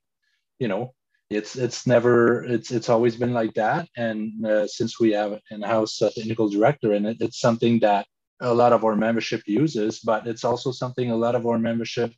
[0.58, 0.94] you know,
[1.30, 5.42] it's it's never it's it's always been like that, and uh, since we have an
[5.52, 8.08] in-house uh, technical director, and it, it's something that
[8.40, 12.12] a lot of our membership uses, but it's also something a lot of our membership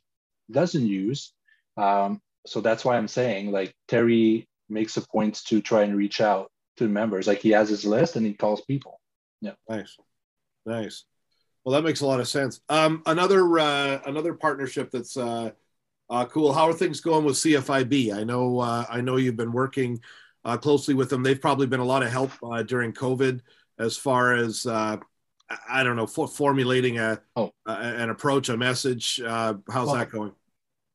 [0.50, 1.32] doesn't use.
[1.76, 6.20] Um, so that's why I'm saying like Terry makes a point to try and reach
[6.20, 7.26] out to members.
[7.26, 9.00] Like he has his list and he calls people.
[9.40, 9.52] Yeah.
[9.68, 9.96] Nice.
[10.66, 11.04] Nice.
[11.64, 12.60] Well, that makes a lot of sense.
[12.68, 15.50] Um, another uh, another partnership that's uh,
[16.08, 16.52] uh, cool.
[16.52, 18.14] How are things going with CFIB?
[18.14, 20.00] I know uh, I know you've been working
[20.44, 21.22] uh, closely with them.
[21.22, 23.40] They've probably been a lot of help uh, during COVID
[23.78, 24.66] as far as
[25.68, 27.50] I don't know for formulating a, oh.
[27.66, 29.20] a, an approach, a message.
[29.20, 30.32] Uh, how's well, that going?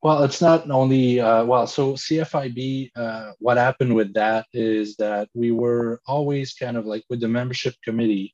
[0.02, 1.68] Well, it's not only uh, well.
[1.68, 7.04] So CFIB, uh, what happened with that is that we were always kind of like
[7.10, 8.34] with the membership committee,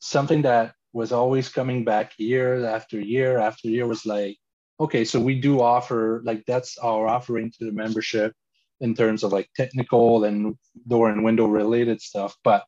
[0.00, 4.36] something that was always coming back year after year after year was like,
[4.80, 8.32] okay, so we do offer like that's our offering to the membership
[8.80, 12.64] in terms of like technical and door and window related stuff, but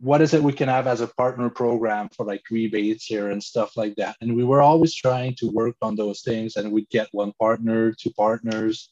[0.00, 3.42] what is it we can have as a partner program for like rebates here and
[3.42, 6.88] stuff like that and we were always trying to work on those things and we'd
[6.90, 8.90] get one partner two partners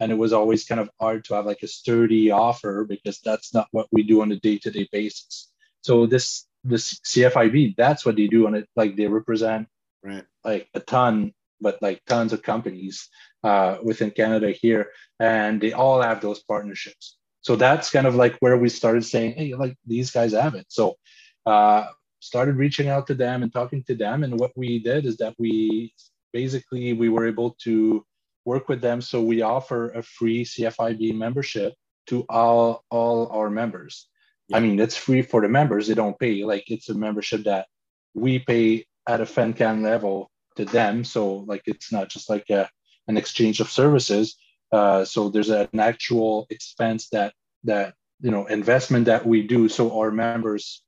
[0.00, 3.54] and it was always kind of hard to have like a sturdy offer because that's
[3.54, 8.26] not what we do on a day-to-day basis so this this CFIB, that's what they
[8.26, 8.66] do on it.
[8.74, 9.68] Like they represent
[10.02, 10.24] right.
[10.42, 13.08] like a ton, but like tons of companies
[13.44, 17.18] uh, within Canada here, and they all have those partnerships.
[17.44, 20.64] So that's kind of like where we started saying, hey, like these guys have it.
[20.68, 20.96] So
[21.44, 21.88] uh,
[22.20, 25.34] started reaching out to them and talking to them, and what we did is that
[25.38, 25.92] we
[26.32, 28.04] basically we were able to
[28.46, 29.02] work with them.
[29.02, 31.74] So we offer a free CFIB membership
[32.06, 34.08] to all all our members.
[34.52, 35.86] I mean, it's free for the members.
[35.86, 36.44] They don't pay.
[36.44, 37.66] Like it's a membership that
[38.14, 41.04] we pay at a FenCan level to them.
[41.04, 42.70] So like it's not just like a,
[43.06, 44.36] an exchange of services.
[44.74, 50.00] Uh, so there's an actual expense that that you know investment that we do so
[50.00, 50.82] our members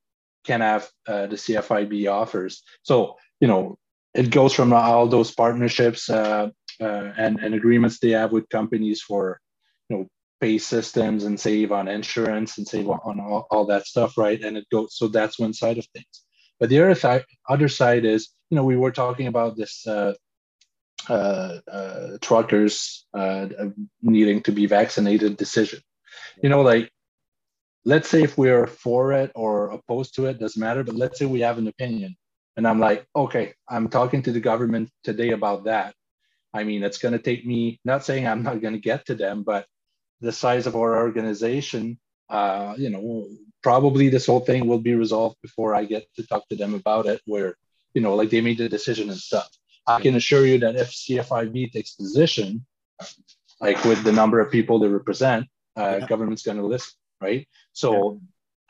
[0.44, 2.62] can have uh, the CFIB offers.
[2.82, 3.78] So you know
[4.12, 6.48] it goes from all those partnerships uh,
[6.80, 9.40] uh and, and agreements they have with companies for
[9.88, 10.06] you know
[10.40, 14.42] pay systems and save on insurance and save on all, all that stuff, right?
[14.42, 16.22] And it goes, so that's one side of things.
[16.58, 20.14] But the other side, other side is, you know, we were talking about this uh,
[22.20, 23.48] truckers uh,
[24.02, 25.80] needing to be vaccinated decision.
[26.42, 26.90] You know, like,
[27.84, 30.82] let's say if we're for it or opposed to it, doesn't matter.
[30.82, 32.16] But let's say we have an opinion,
[32.56, 35.94] and I'm like, okay, I'm talking to the government today about that.
[36.52, 37.78] I mean, it's going to take me.
[37.84, 39.66] Not saying I'm not going to get to them, but
[40.20, 41.98] the size of our organization,
[42.30, 43.28] uh, you know,
[43.62, 47.06] probably this whole thing will be resolved before I get to talk to them about
[47.06, 47.56] it, where,
[47.94, 49.48] you know, like they made the decision and stuff.
[49.86, 52.66] I can assure you that if CFIB takes position,
[53.60, 56.06] like with the number of people they represent, uh, yeah.
[56.06, 57.46] government's going to listen, right?
[57.72, 58.20] So,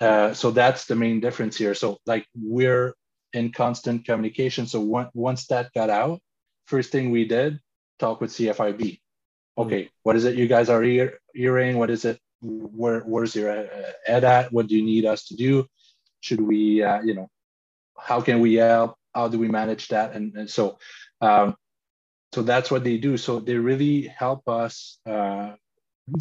[0.01, 0.09] yeah.
[0.09, 1.75] uh, so that's the main difference here.
[1.75, 2.95] So, like we're
[3.33, 4.67] in constant communication.
[4.67, 6.21] So one, once that got out,
[6.67, 7.61] first thing we did,
[7.99, 9.01] talk with CFIB
[9.59, 11.79] okay, what is it you guys are hearing?
[11.79, 12.21] What is it?
[12.41, 13.67] Where where's your uh,
[14.07, 14.53] ed at?
[14.53, 15.67] What do you need us to do?
[16.21, 17.29] Should we, uh, you know,
[17.99, 18.97] how can we help?
[19.15, 20.15] How do we manage that?
[20.15, 20.79] And, and so,
[21.21, 21.57] um,
[22.33, 23.17] so that's what they do.
[23.17, 25.55] So they really help us uh,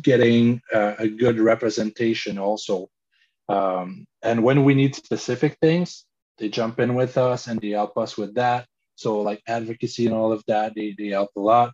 [0.02, 2.90] getting uh, a good representation also.
[3.50, 6.06] Um, and when we need specific things,
[6.38, 8.66] they jump in with us and they help us with that.
[8.96, 11.74] So like advocacy and all of that, they, they help a lot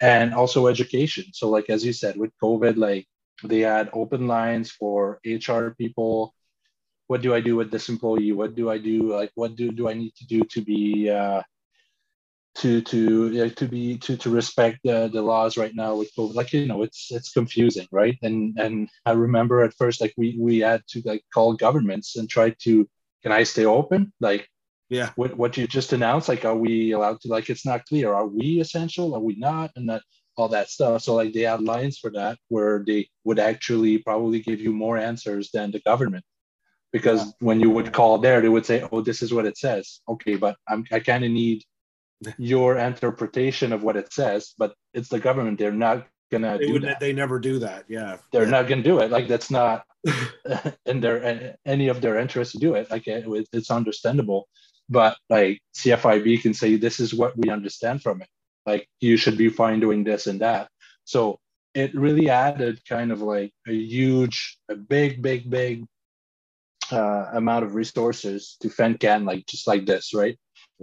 [0.00, 1.26] and also education.
[1.32, 3.06] So, like as you said, with COVID, like
[3.44, 6.34] they had open lines for HR people.
[7.06, 8.32] What do I do with this employee?
[8.32, 9.14] What do I do?
[9.14, 11.42] Like, what do do I need to do to be uh,
[12.56, 16.34] to to uh, to be to to respect the, the laws right now with COVID?
[16.34, 18.18] Like, you know, it's it's confusing, right?
[18.22, 22.28] And and I remember at first, like we we had to like call governments and
[22.28, 22.88] try to
[23.22, 24.12] can I stay open?
[24.20, 24.48] Like
[24.88, 25.10] yeah.
[25.16, 28.12] what, what you just announced like are we allowed to like it's not clear.
[28.14, 29.14] Are we essential?
[29.14, 29.70] Are we not?
[29.76, 30.02] And that
[30.36, 31.02] all that stuff.
[31.02, 34.96] So like they had lines for that where they would actually probably give you more
[34.96, 36.24] answers than the government.
[36.92, 40.00] Because when you would call there they would say oh this is what it says.
[40.08, 41.64] Okay but I'm, i kind of need
[42.36, 46.72] your interpretation of what it says but it's the government they're not gonna they do
[46.74, 47.00] would, that.
[47.00, 47.86] They never do that.
[47.88, 48.50] Yeah, they're yeah.
[48.50, 49.10] not gonna do it.
[49.10, 49.86] Like that's not
[50.84, 52.90] in their any of their interests to do it.
[52.90, 54.46] Like it, it's understandable
[54.88, 58.28] but like CFIB can say this is what we understand from it.
[58.66, 60.68] Like you should be fine doing this and that.
[61.04, 61.38] So
[61.74, 65.84] it really added kind of like a huge, a big, big, big
[66.90, 70.38] uh, amount of resources to FenCan, like just like this, right?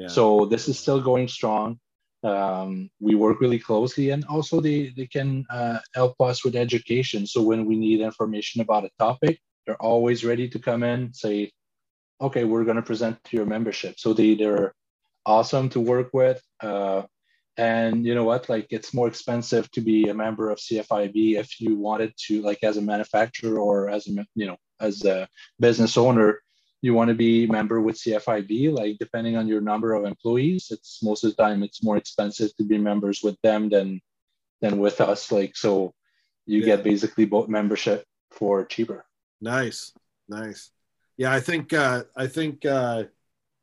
[0.07, 1.79] So this is still going strong.
[2.23, 7.27] Um, we work really closely, and also they they can uh, help us with education.
[7.27, 11.51] So when we need information about a topic, they're always ready to come in, say,
[12.19, 13.99] okay, we're going to present to your membership.
[13.99, 14.73] So they they're
[15.25, 16.41] awesome to work with.
[16.61, 17.03] Uh,
[17.57, 18.49] and you know what?
[18.49, 22.63] Like it's more expensive to be a member of CFIB if you wanted to, like
[22.63, 25.27] as a manufacturer or as a you know as a
[25.59, 26.41] business owner,
[26.85, 28.71] you want to be member with CFIB.
[28.71, 32.55] Like depending on your number of employees, it's most of the time it's more expensive
[32.57, 33.99] to be members with them than
[34.61, 35.31] than with us.
[35.31, 35.95] Like so,
[36.45, 36.65] you yeah.
[36.67, 39.03] get basically both membership for cheaper.
[39.41, 39.93] Nice,
[40.29, 40.69] nice.
[41.17, 43.05] Yeah, I think uh, I think uh,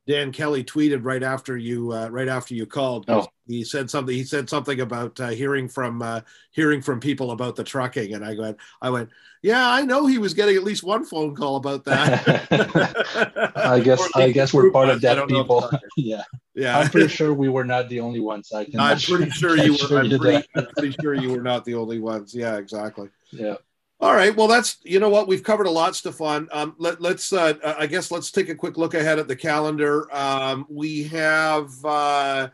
[0.07, 3.05] Dan Kelly tweeted right after you uh, right after you called.
[3.09, 3.27] Oh.
[3.47, 4.15] He said something.
[4.15, 8.25] He said something about uh, hearing from uh, hearing from people about the trucking, and
[8.25, 9.11] I went, I went,
[9.43, 13.53] yeah, I know he was getting at least one phone call about that.
[13.57, 15.69] I guess I guess we're part of that people.
[15.97, 16.23] yeah,
[16.55, 16.79] yeah.
[16.79, 18.53] I'm pretty sure we were not the only ones.
[18.53, 18.79] I can.
[18.79, 19.99] I'm pretty sure you were.
[19.99, 22.35] I'm pretty, I'm pretty sure you were not the only ones.
[22.35, 23.09] Yeah, exactly.
[23.33, 23.57] Yeah.
[24.03, 24.35] All right.
[24.35, 26.49] Well, that's you know what we've covered a lot, Stefan.
[26.51, 30.13] Um, let, us uh, I guess let's take a quick look ahead at the calendar.
[30.13, 32.49] Um, we have uh,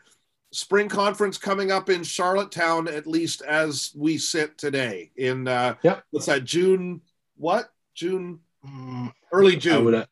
[0.53, 5.11] spring conference coming up in Charlottetown, at least as we sit today.
[5.16, 6.05] In uh, yep.
[6.11, 6.44] what's that?
[6.44, 7.01] June
[7.38, 7.70] what?
[7.94, 10.05] June mm, early June.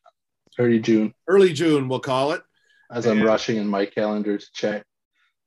[0.57, 1.13] early June.
[1.27, 2.41] Early June, we'll call it.
[2.89, 4.83] As I'm rushing in my calendar to check.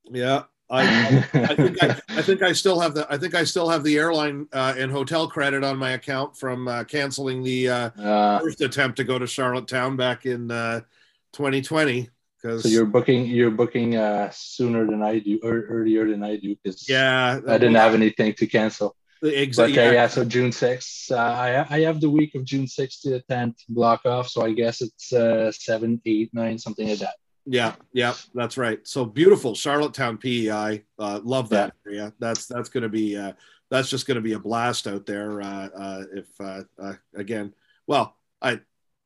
[0.05, 0.43] Yeah.
[0.71, 3.83] I, I, think I, I, think I still have the I think I still have
[3.83, 8.39] the airline uh, and hotel credit on my account from uh, canceling the uh, uh,
[8.39, 12.01] first attempt to go to Charlottetown back in 2020.
[12.01, 12.05] Uh,
[12.41, 16.37] because so you're booking you're booking uh, sooner than I do or earlier than I
[16.37, 18.95] do because yeah I didn't have anything to cancel.
[19.23, 19.75] Exactly.
[19.75, 19.91] yeah.
[19.91, 20.07] yeah.
[20.07, 24.05] So June 6th, I I have the week of June 6th to the 10th block
[24.05, 24.29] off.
[24.29, 27.15] So I guess it's uh, seven, eight, nine, something like that.
[27.45, 28.85] Yeah, yeah, that's right.
[28.87, 30.83] So beautiful, Charlottetown, PEI.
[30.99, 31.91] Uh, love that yeah.
[31.91, 32.13] area.
[32.19, 33.33] That's that's going to be uh,
[33.69, 35.41] that's just going to be a blast out there.
[35.41, 37.53] Uh, uh, if uh, uh, again,
[37.87, 38.59] well, I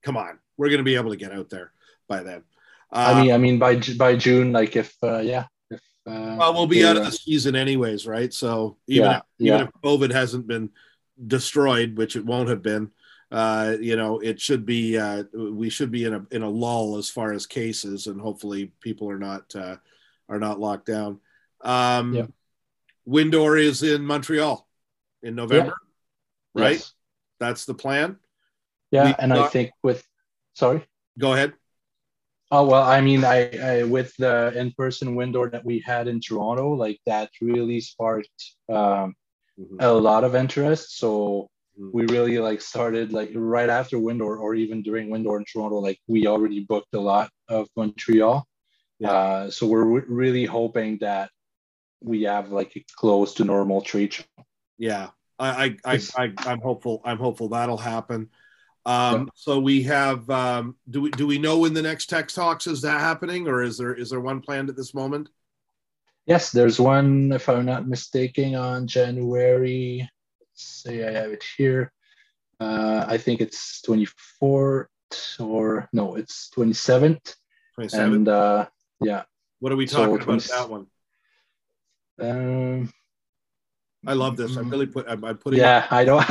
[0.03, 1.71] come on, we're going to be able to get out there
[2.07, 2.43] by then.
[2.91, 6.67] I mean, I mean by by June, like if uh yeah, if uh well, we'll
[6.67, 8.33] be out of the season anyways, right?
[8.33, 9.63] So even yeah, if, even yeah.
[9.65, 10.69] if COVID hasn't been
[11.27, 12.91] destroyed, which it won't have been,
[13.31, 16.97] uh, you know, it should be uh, we should be in a in a lull
[16.97, 19.77] as far as cases, and hopefully people are not uh,
[20.29, 21.19] are not locked down.
[21.61, 22.25] Um, yeah.
[23.07, 24.67] Windor is in Montreal
[25.21, 25.75] in November,
[26.55, 26.63] yeah.
[26.63, 26.77] right?
[26.77, 26.93] Yes.
[27.39, 28.17] That's the plan.
[28.91, 30.07] Yeah, we and I think with
[30.53, 30.85] sorry,
[31.17, 31.53] go ahead.
[32.51, 36.73] Oh well, I mean, I, I with the in-person Windor that we had in Toronto,
[36.73, 39.15] like that really sparked um,
[39.59, 39.77] mm-hmm.
[39.79, 40.97] a lot of interest.
[40.99, 45.79] So we really like started like right after Windor or even during Windor in Toronto,
[45.79, 48.47] like we already booked a lot of Montreal.
[48.99, 49.11] Yeah.
[49.11, 51.29] Uh, so we're re- really hoping that
[52.01, 54.15] we have like a close to normal trade
[54.77, 57.01] Yeah, I, I, I, I, am hopeful.
[57.03, 58.29] I'm hopeful that'll happen.
[58.85, 59.25] Um, yeah.
[59.35, 60.29] So we have.
[60.29, 63.63] Um, do we do we know when the next Tech Talks is that happening, or
[63.63, 65.29] is there is there one planned at this moment?
[66.25, 67.31] Yes, there's one.
[67.31, 70.07] If I'm not mistaken, on January
[70.55, 71.91] say I have it here.
[72.59, 74.87] Uh, I think it's 24th
[75.39, 77.35] or no, it's 27th.
[77.79, 78.15] 27th.
[78.15, 78.67] And uh,
[79.01, 79.23] yeah.
[79.59, 80.87] What are we talking so about that one?
[82.19, 82.93] Um,
[84.07, 84.55] I love this.
[84.55, 85.07] I'm really put.
[85.07, 85.55] I, I put.
[85.55, 86.29] Yeah, I don't.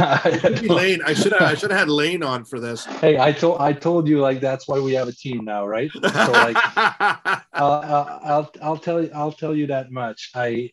[0.69, 1.01] Lane.
[1.07, 1.33] I should.
[1.33, 2.87] Have, I should have had Lane on for this.
[3.05, 3.61] Hey, I told.
[3.61, 5.91] I told you like that's why we have a team now, right?
[5.93, 6.57] So like,
[7.53, 9.11] I'll, I'll, I'll tell you.
[9.15, 10.31] I'll tell you that much.
[10.35, 10.71] I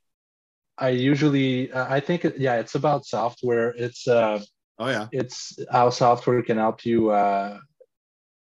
[0.82, 3.70] I usually uh, I think yeah it's about software.
[3.78, 4.42] It's uh
[4.80, 5.08] oh yeah.
[5.12, 7.60] it's how software can help you uh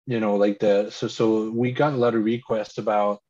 [0.06, 3.20] you know like the so so we got a lot of requests about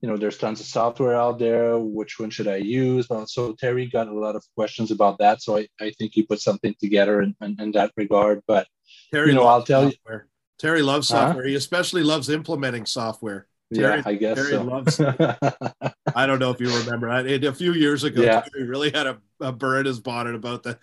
[0.00, 1.78] you know there's tons of software out there.
[1.78, 3.06] Which one should i use?
[3.26, 5.42] So terry got a lot of questions about that.
[5.42, 8.40] So i, I think he put something together in, in, in that regard.
[8.46, 8.66] But
[9.12, 10.24] terry you know i'll tell software.
[10.24, 11.44] you terry loves software.
[11.44, 11.48] Huh?
[11.50, 14.62] he especially loves implementing software Terry, yeah, I guess Terry so.
[14.62, 15.00] loves.
[16.16, 17.08] I don't know if you remember.
[17.08, 18.40] a few years ago, yeah.
[18.40, 20.80] Terry really had a, a in his bonnet about that.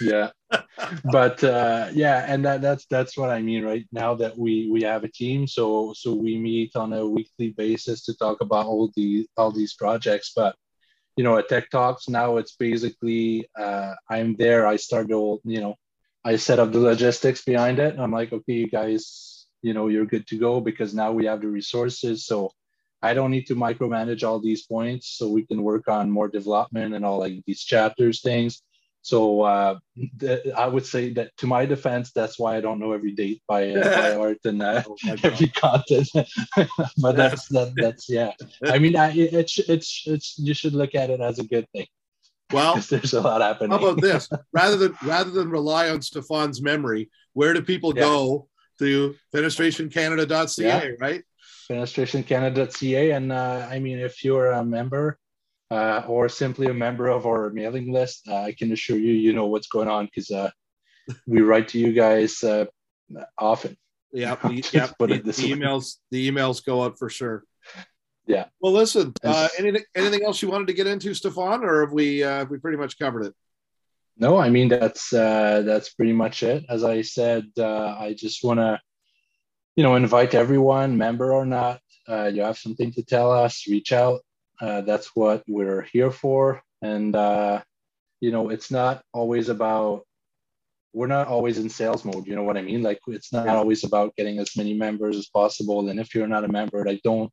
[0.00, 0.30] yeah,
[1.12, 3.64] but uh, yeah, and that, that's that's what I mean.
[3.64, 7.50] Right now that we we have a team, so so we meet on a weekly
[7.50, 10.32] basis to talk about all the all these projects.
[10.34, 10.56] But
[11.16, 14.66] you know, at Tech Talks now, it's basically uh, I'm there.
[14.66, 15.76] I start to you know,
[16.24, 17.96] I set up the logistics behind it.
[17.96, 21.40] I'm like, okay, you guys you know you're good to go because now we have
[21.40, 22.50] the resources so
[23.02, 26.94] i don't need to micromanage all these points so we can work on more development
[26.94, 28.62] and all like these chapters things
[29.02, 29.78] so uh,
[30.20, 33.42] th- I would say that to my defense, that's why I don't know every date
[33.46, 36.08] by, uh, by art and uh, oh every content.
[36.98, 38.32] but that's that, that's yeah.
[38.64, 41.86] I mean, I, it's it's it's you should look at it as a good thing.
[42.52, 43.70] Well, there's a lot happening.
[43.70, 44.28] How about this?
[44.52, 48.02] rather than rather than rely on Stefan's memory, where do people yeah.
[48.02, 48.47] go
[48.78, 50.90] to fenestrationcanada.ca, yeah.
[51.00, 51.22] right?
[51.70, 53.10] Fenestrationcanada.ca.
[53.10, 55.18] And uh, I mean, if you're a member
[55.70, 59.32] uh, or simply a member of our mailing list, uh, I can assure you, you
[59.32, 60.50] know what's going on because uh,
[61.26, 62.66] we write to you guys uh,
[63.36, 63.76] often.
[64.12, 64.88] Yeah, the, yeah.
[64.98, 67.44] The, the emails, the emails go up for sure.
[68.26, 68.44] Yeah.
[68.60, 69.14] Well, listen.
[69.24, 72.50] Uh, anything anything else you wanted to get into, Stefan, or have we uh, have
[72.50, 73.34] we pretty much covered it?
[74.20, 76.64] No, I mean that's uh, that's pretty much it.
[76.68, 78.80] As I said, uh, I just want to,
[79.76, 81.80] you know, invite everyone, member or not.
[82.08, 84.20] Uh, you have something to tell us, reach out.
[84.60, 87.62] Uh, that's what we're here for, and uh,
[88.20, 90.04] you know, it's not always about.
[90.92, 92.26] We're not always in sales mode.
[92.26, 92.82] You know what I mean?
[92.82, 95.88] Like it's not always about getting as many members as possible.
[95.88, 97.30] And if you're not a member, like don't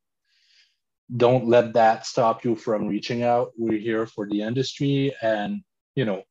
[1.16, 3.54] don't let that stop you from reaching out.
[3.58, 5.62] We're here for the industry, and
[5.96, 6.24] you know,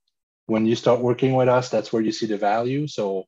[0.47, 2.87] when you start working with us, that's where you see the value.
[2.87, 3.25] So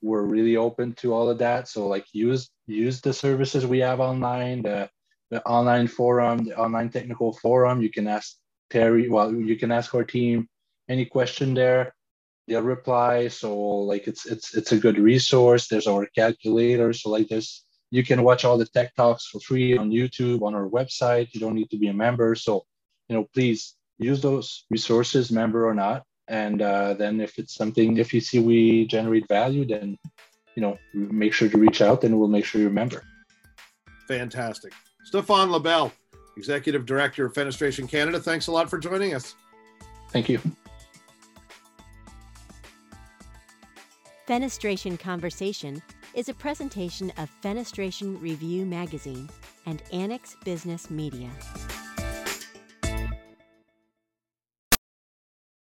[0.00, 1.68] we're really open to all of that.
[1.68, 4.90] So like use use the services we have online, the
[5.30, 7.80] the online forum, the online technical forum.
[7.80, 8.36] You can ask
[8.70, 9.08] Terry.
[9.08, 10.48] Well, you can ask our team
[10.88, 11.94] any question there.
[12.48, 13.28] They'll reply.
[13.28, 15.68] So like it's it's it's a good resource.
[15.68, 16.92] There's our calculator.
[16.92, 20.54] So like there's you can watch all the tech talks for free on YouTube, on
[20.54, 21.28] our website.
[21.34, 22.34] You don't need to be a member.
[22.34, 22.64] So,
[23.08, 26.02] you know, please use those resources, member or not.
[26.32, 29.98] And uh, then if it's something, if you see we generate value, then,
[30.56, 33.04] you know, make sure to reach out and we'll make sure you remember.
[34.08, 34.72] Fantastic.
[35.04, 35.92] Stefan LaBelle,
[36.38, 38.18] Executive Director of Fenestration Canada.
[38.18, 39.34] Thanks a lot for joining us.
[40.08, 40.40] Thank you.
[44.26, 45.82] Fenestration Conversation
[46.14, 49.28] is a presentation of Fenestration Review Magazine
[49.66, 51.28] and Annex Business Media.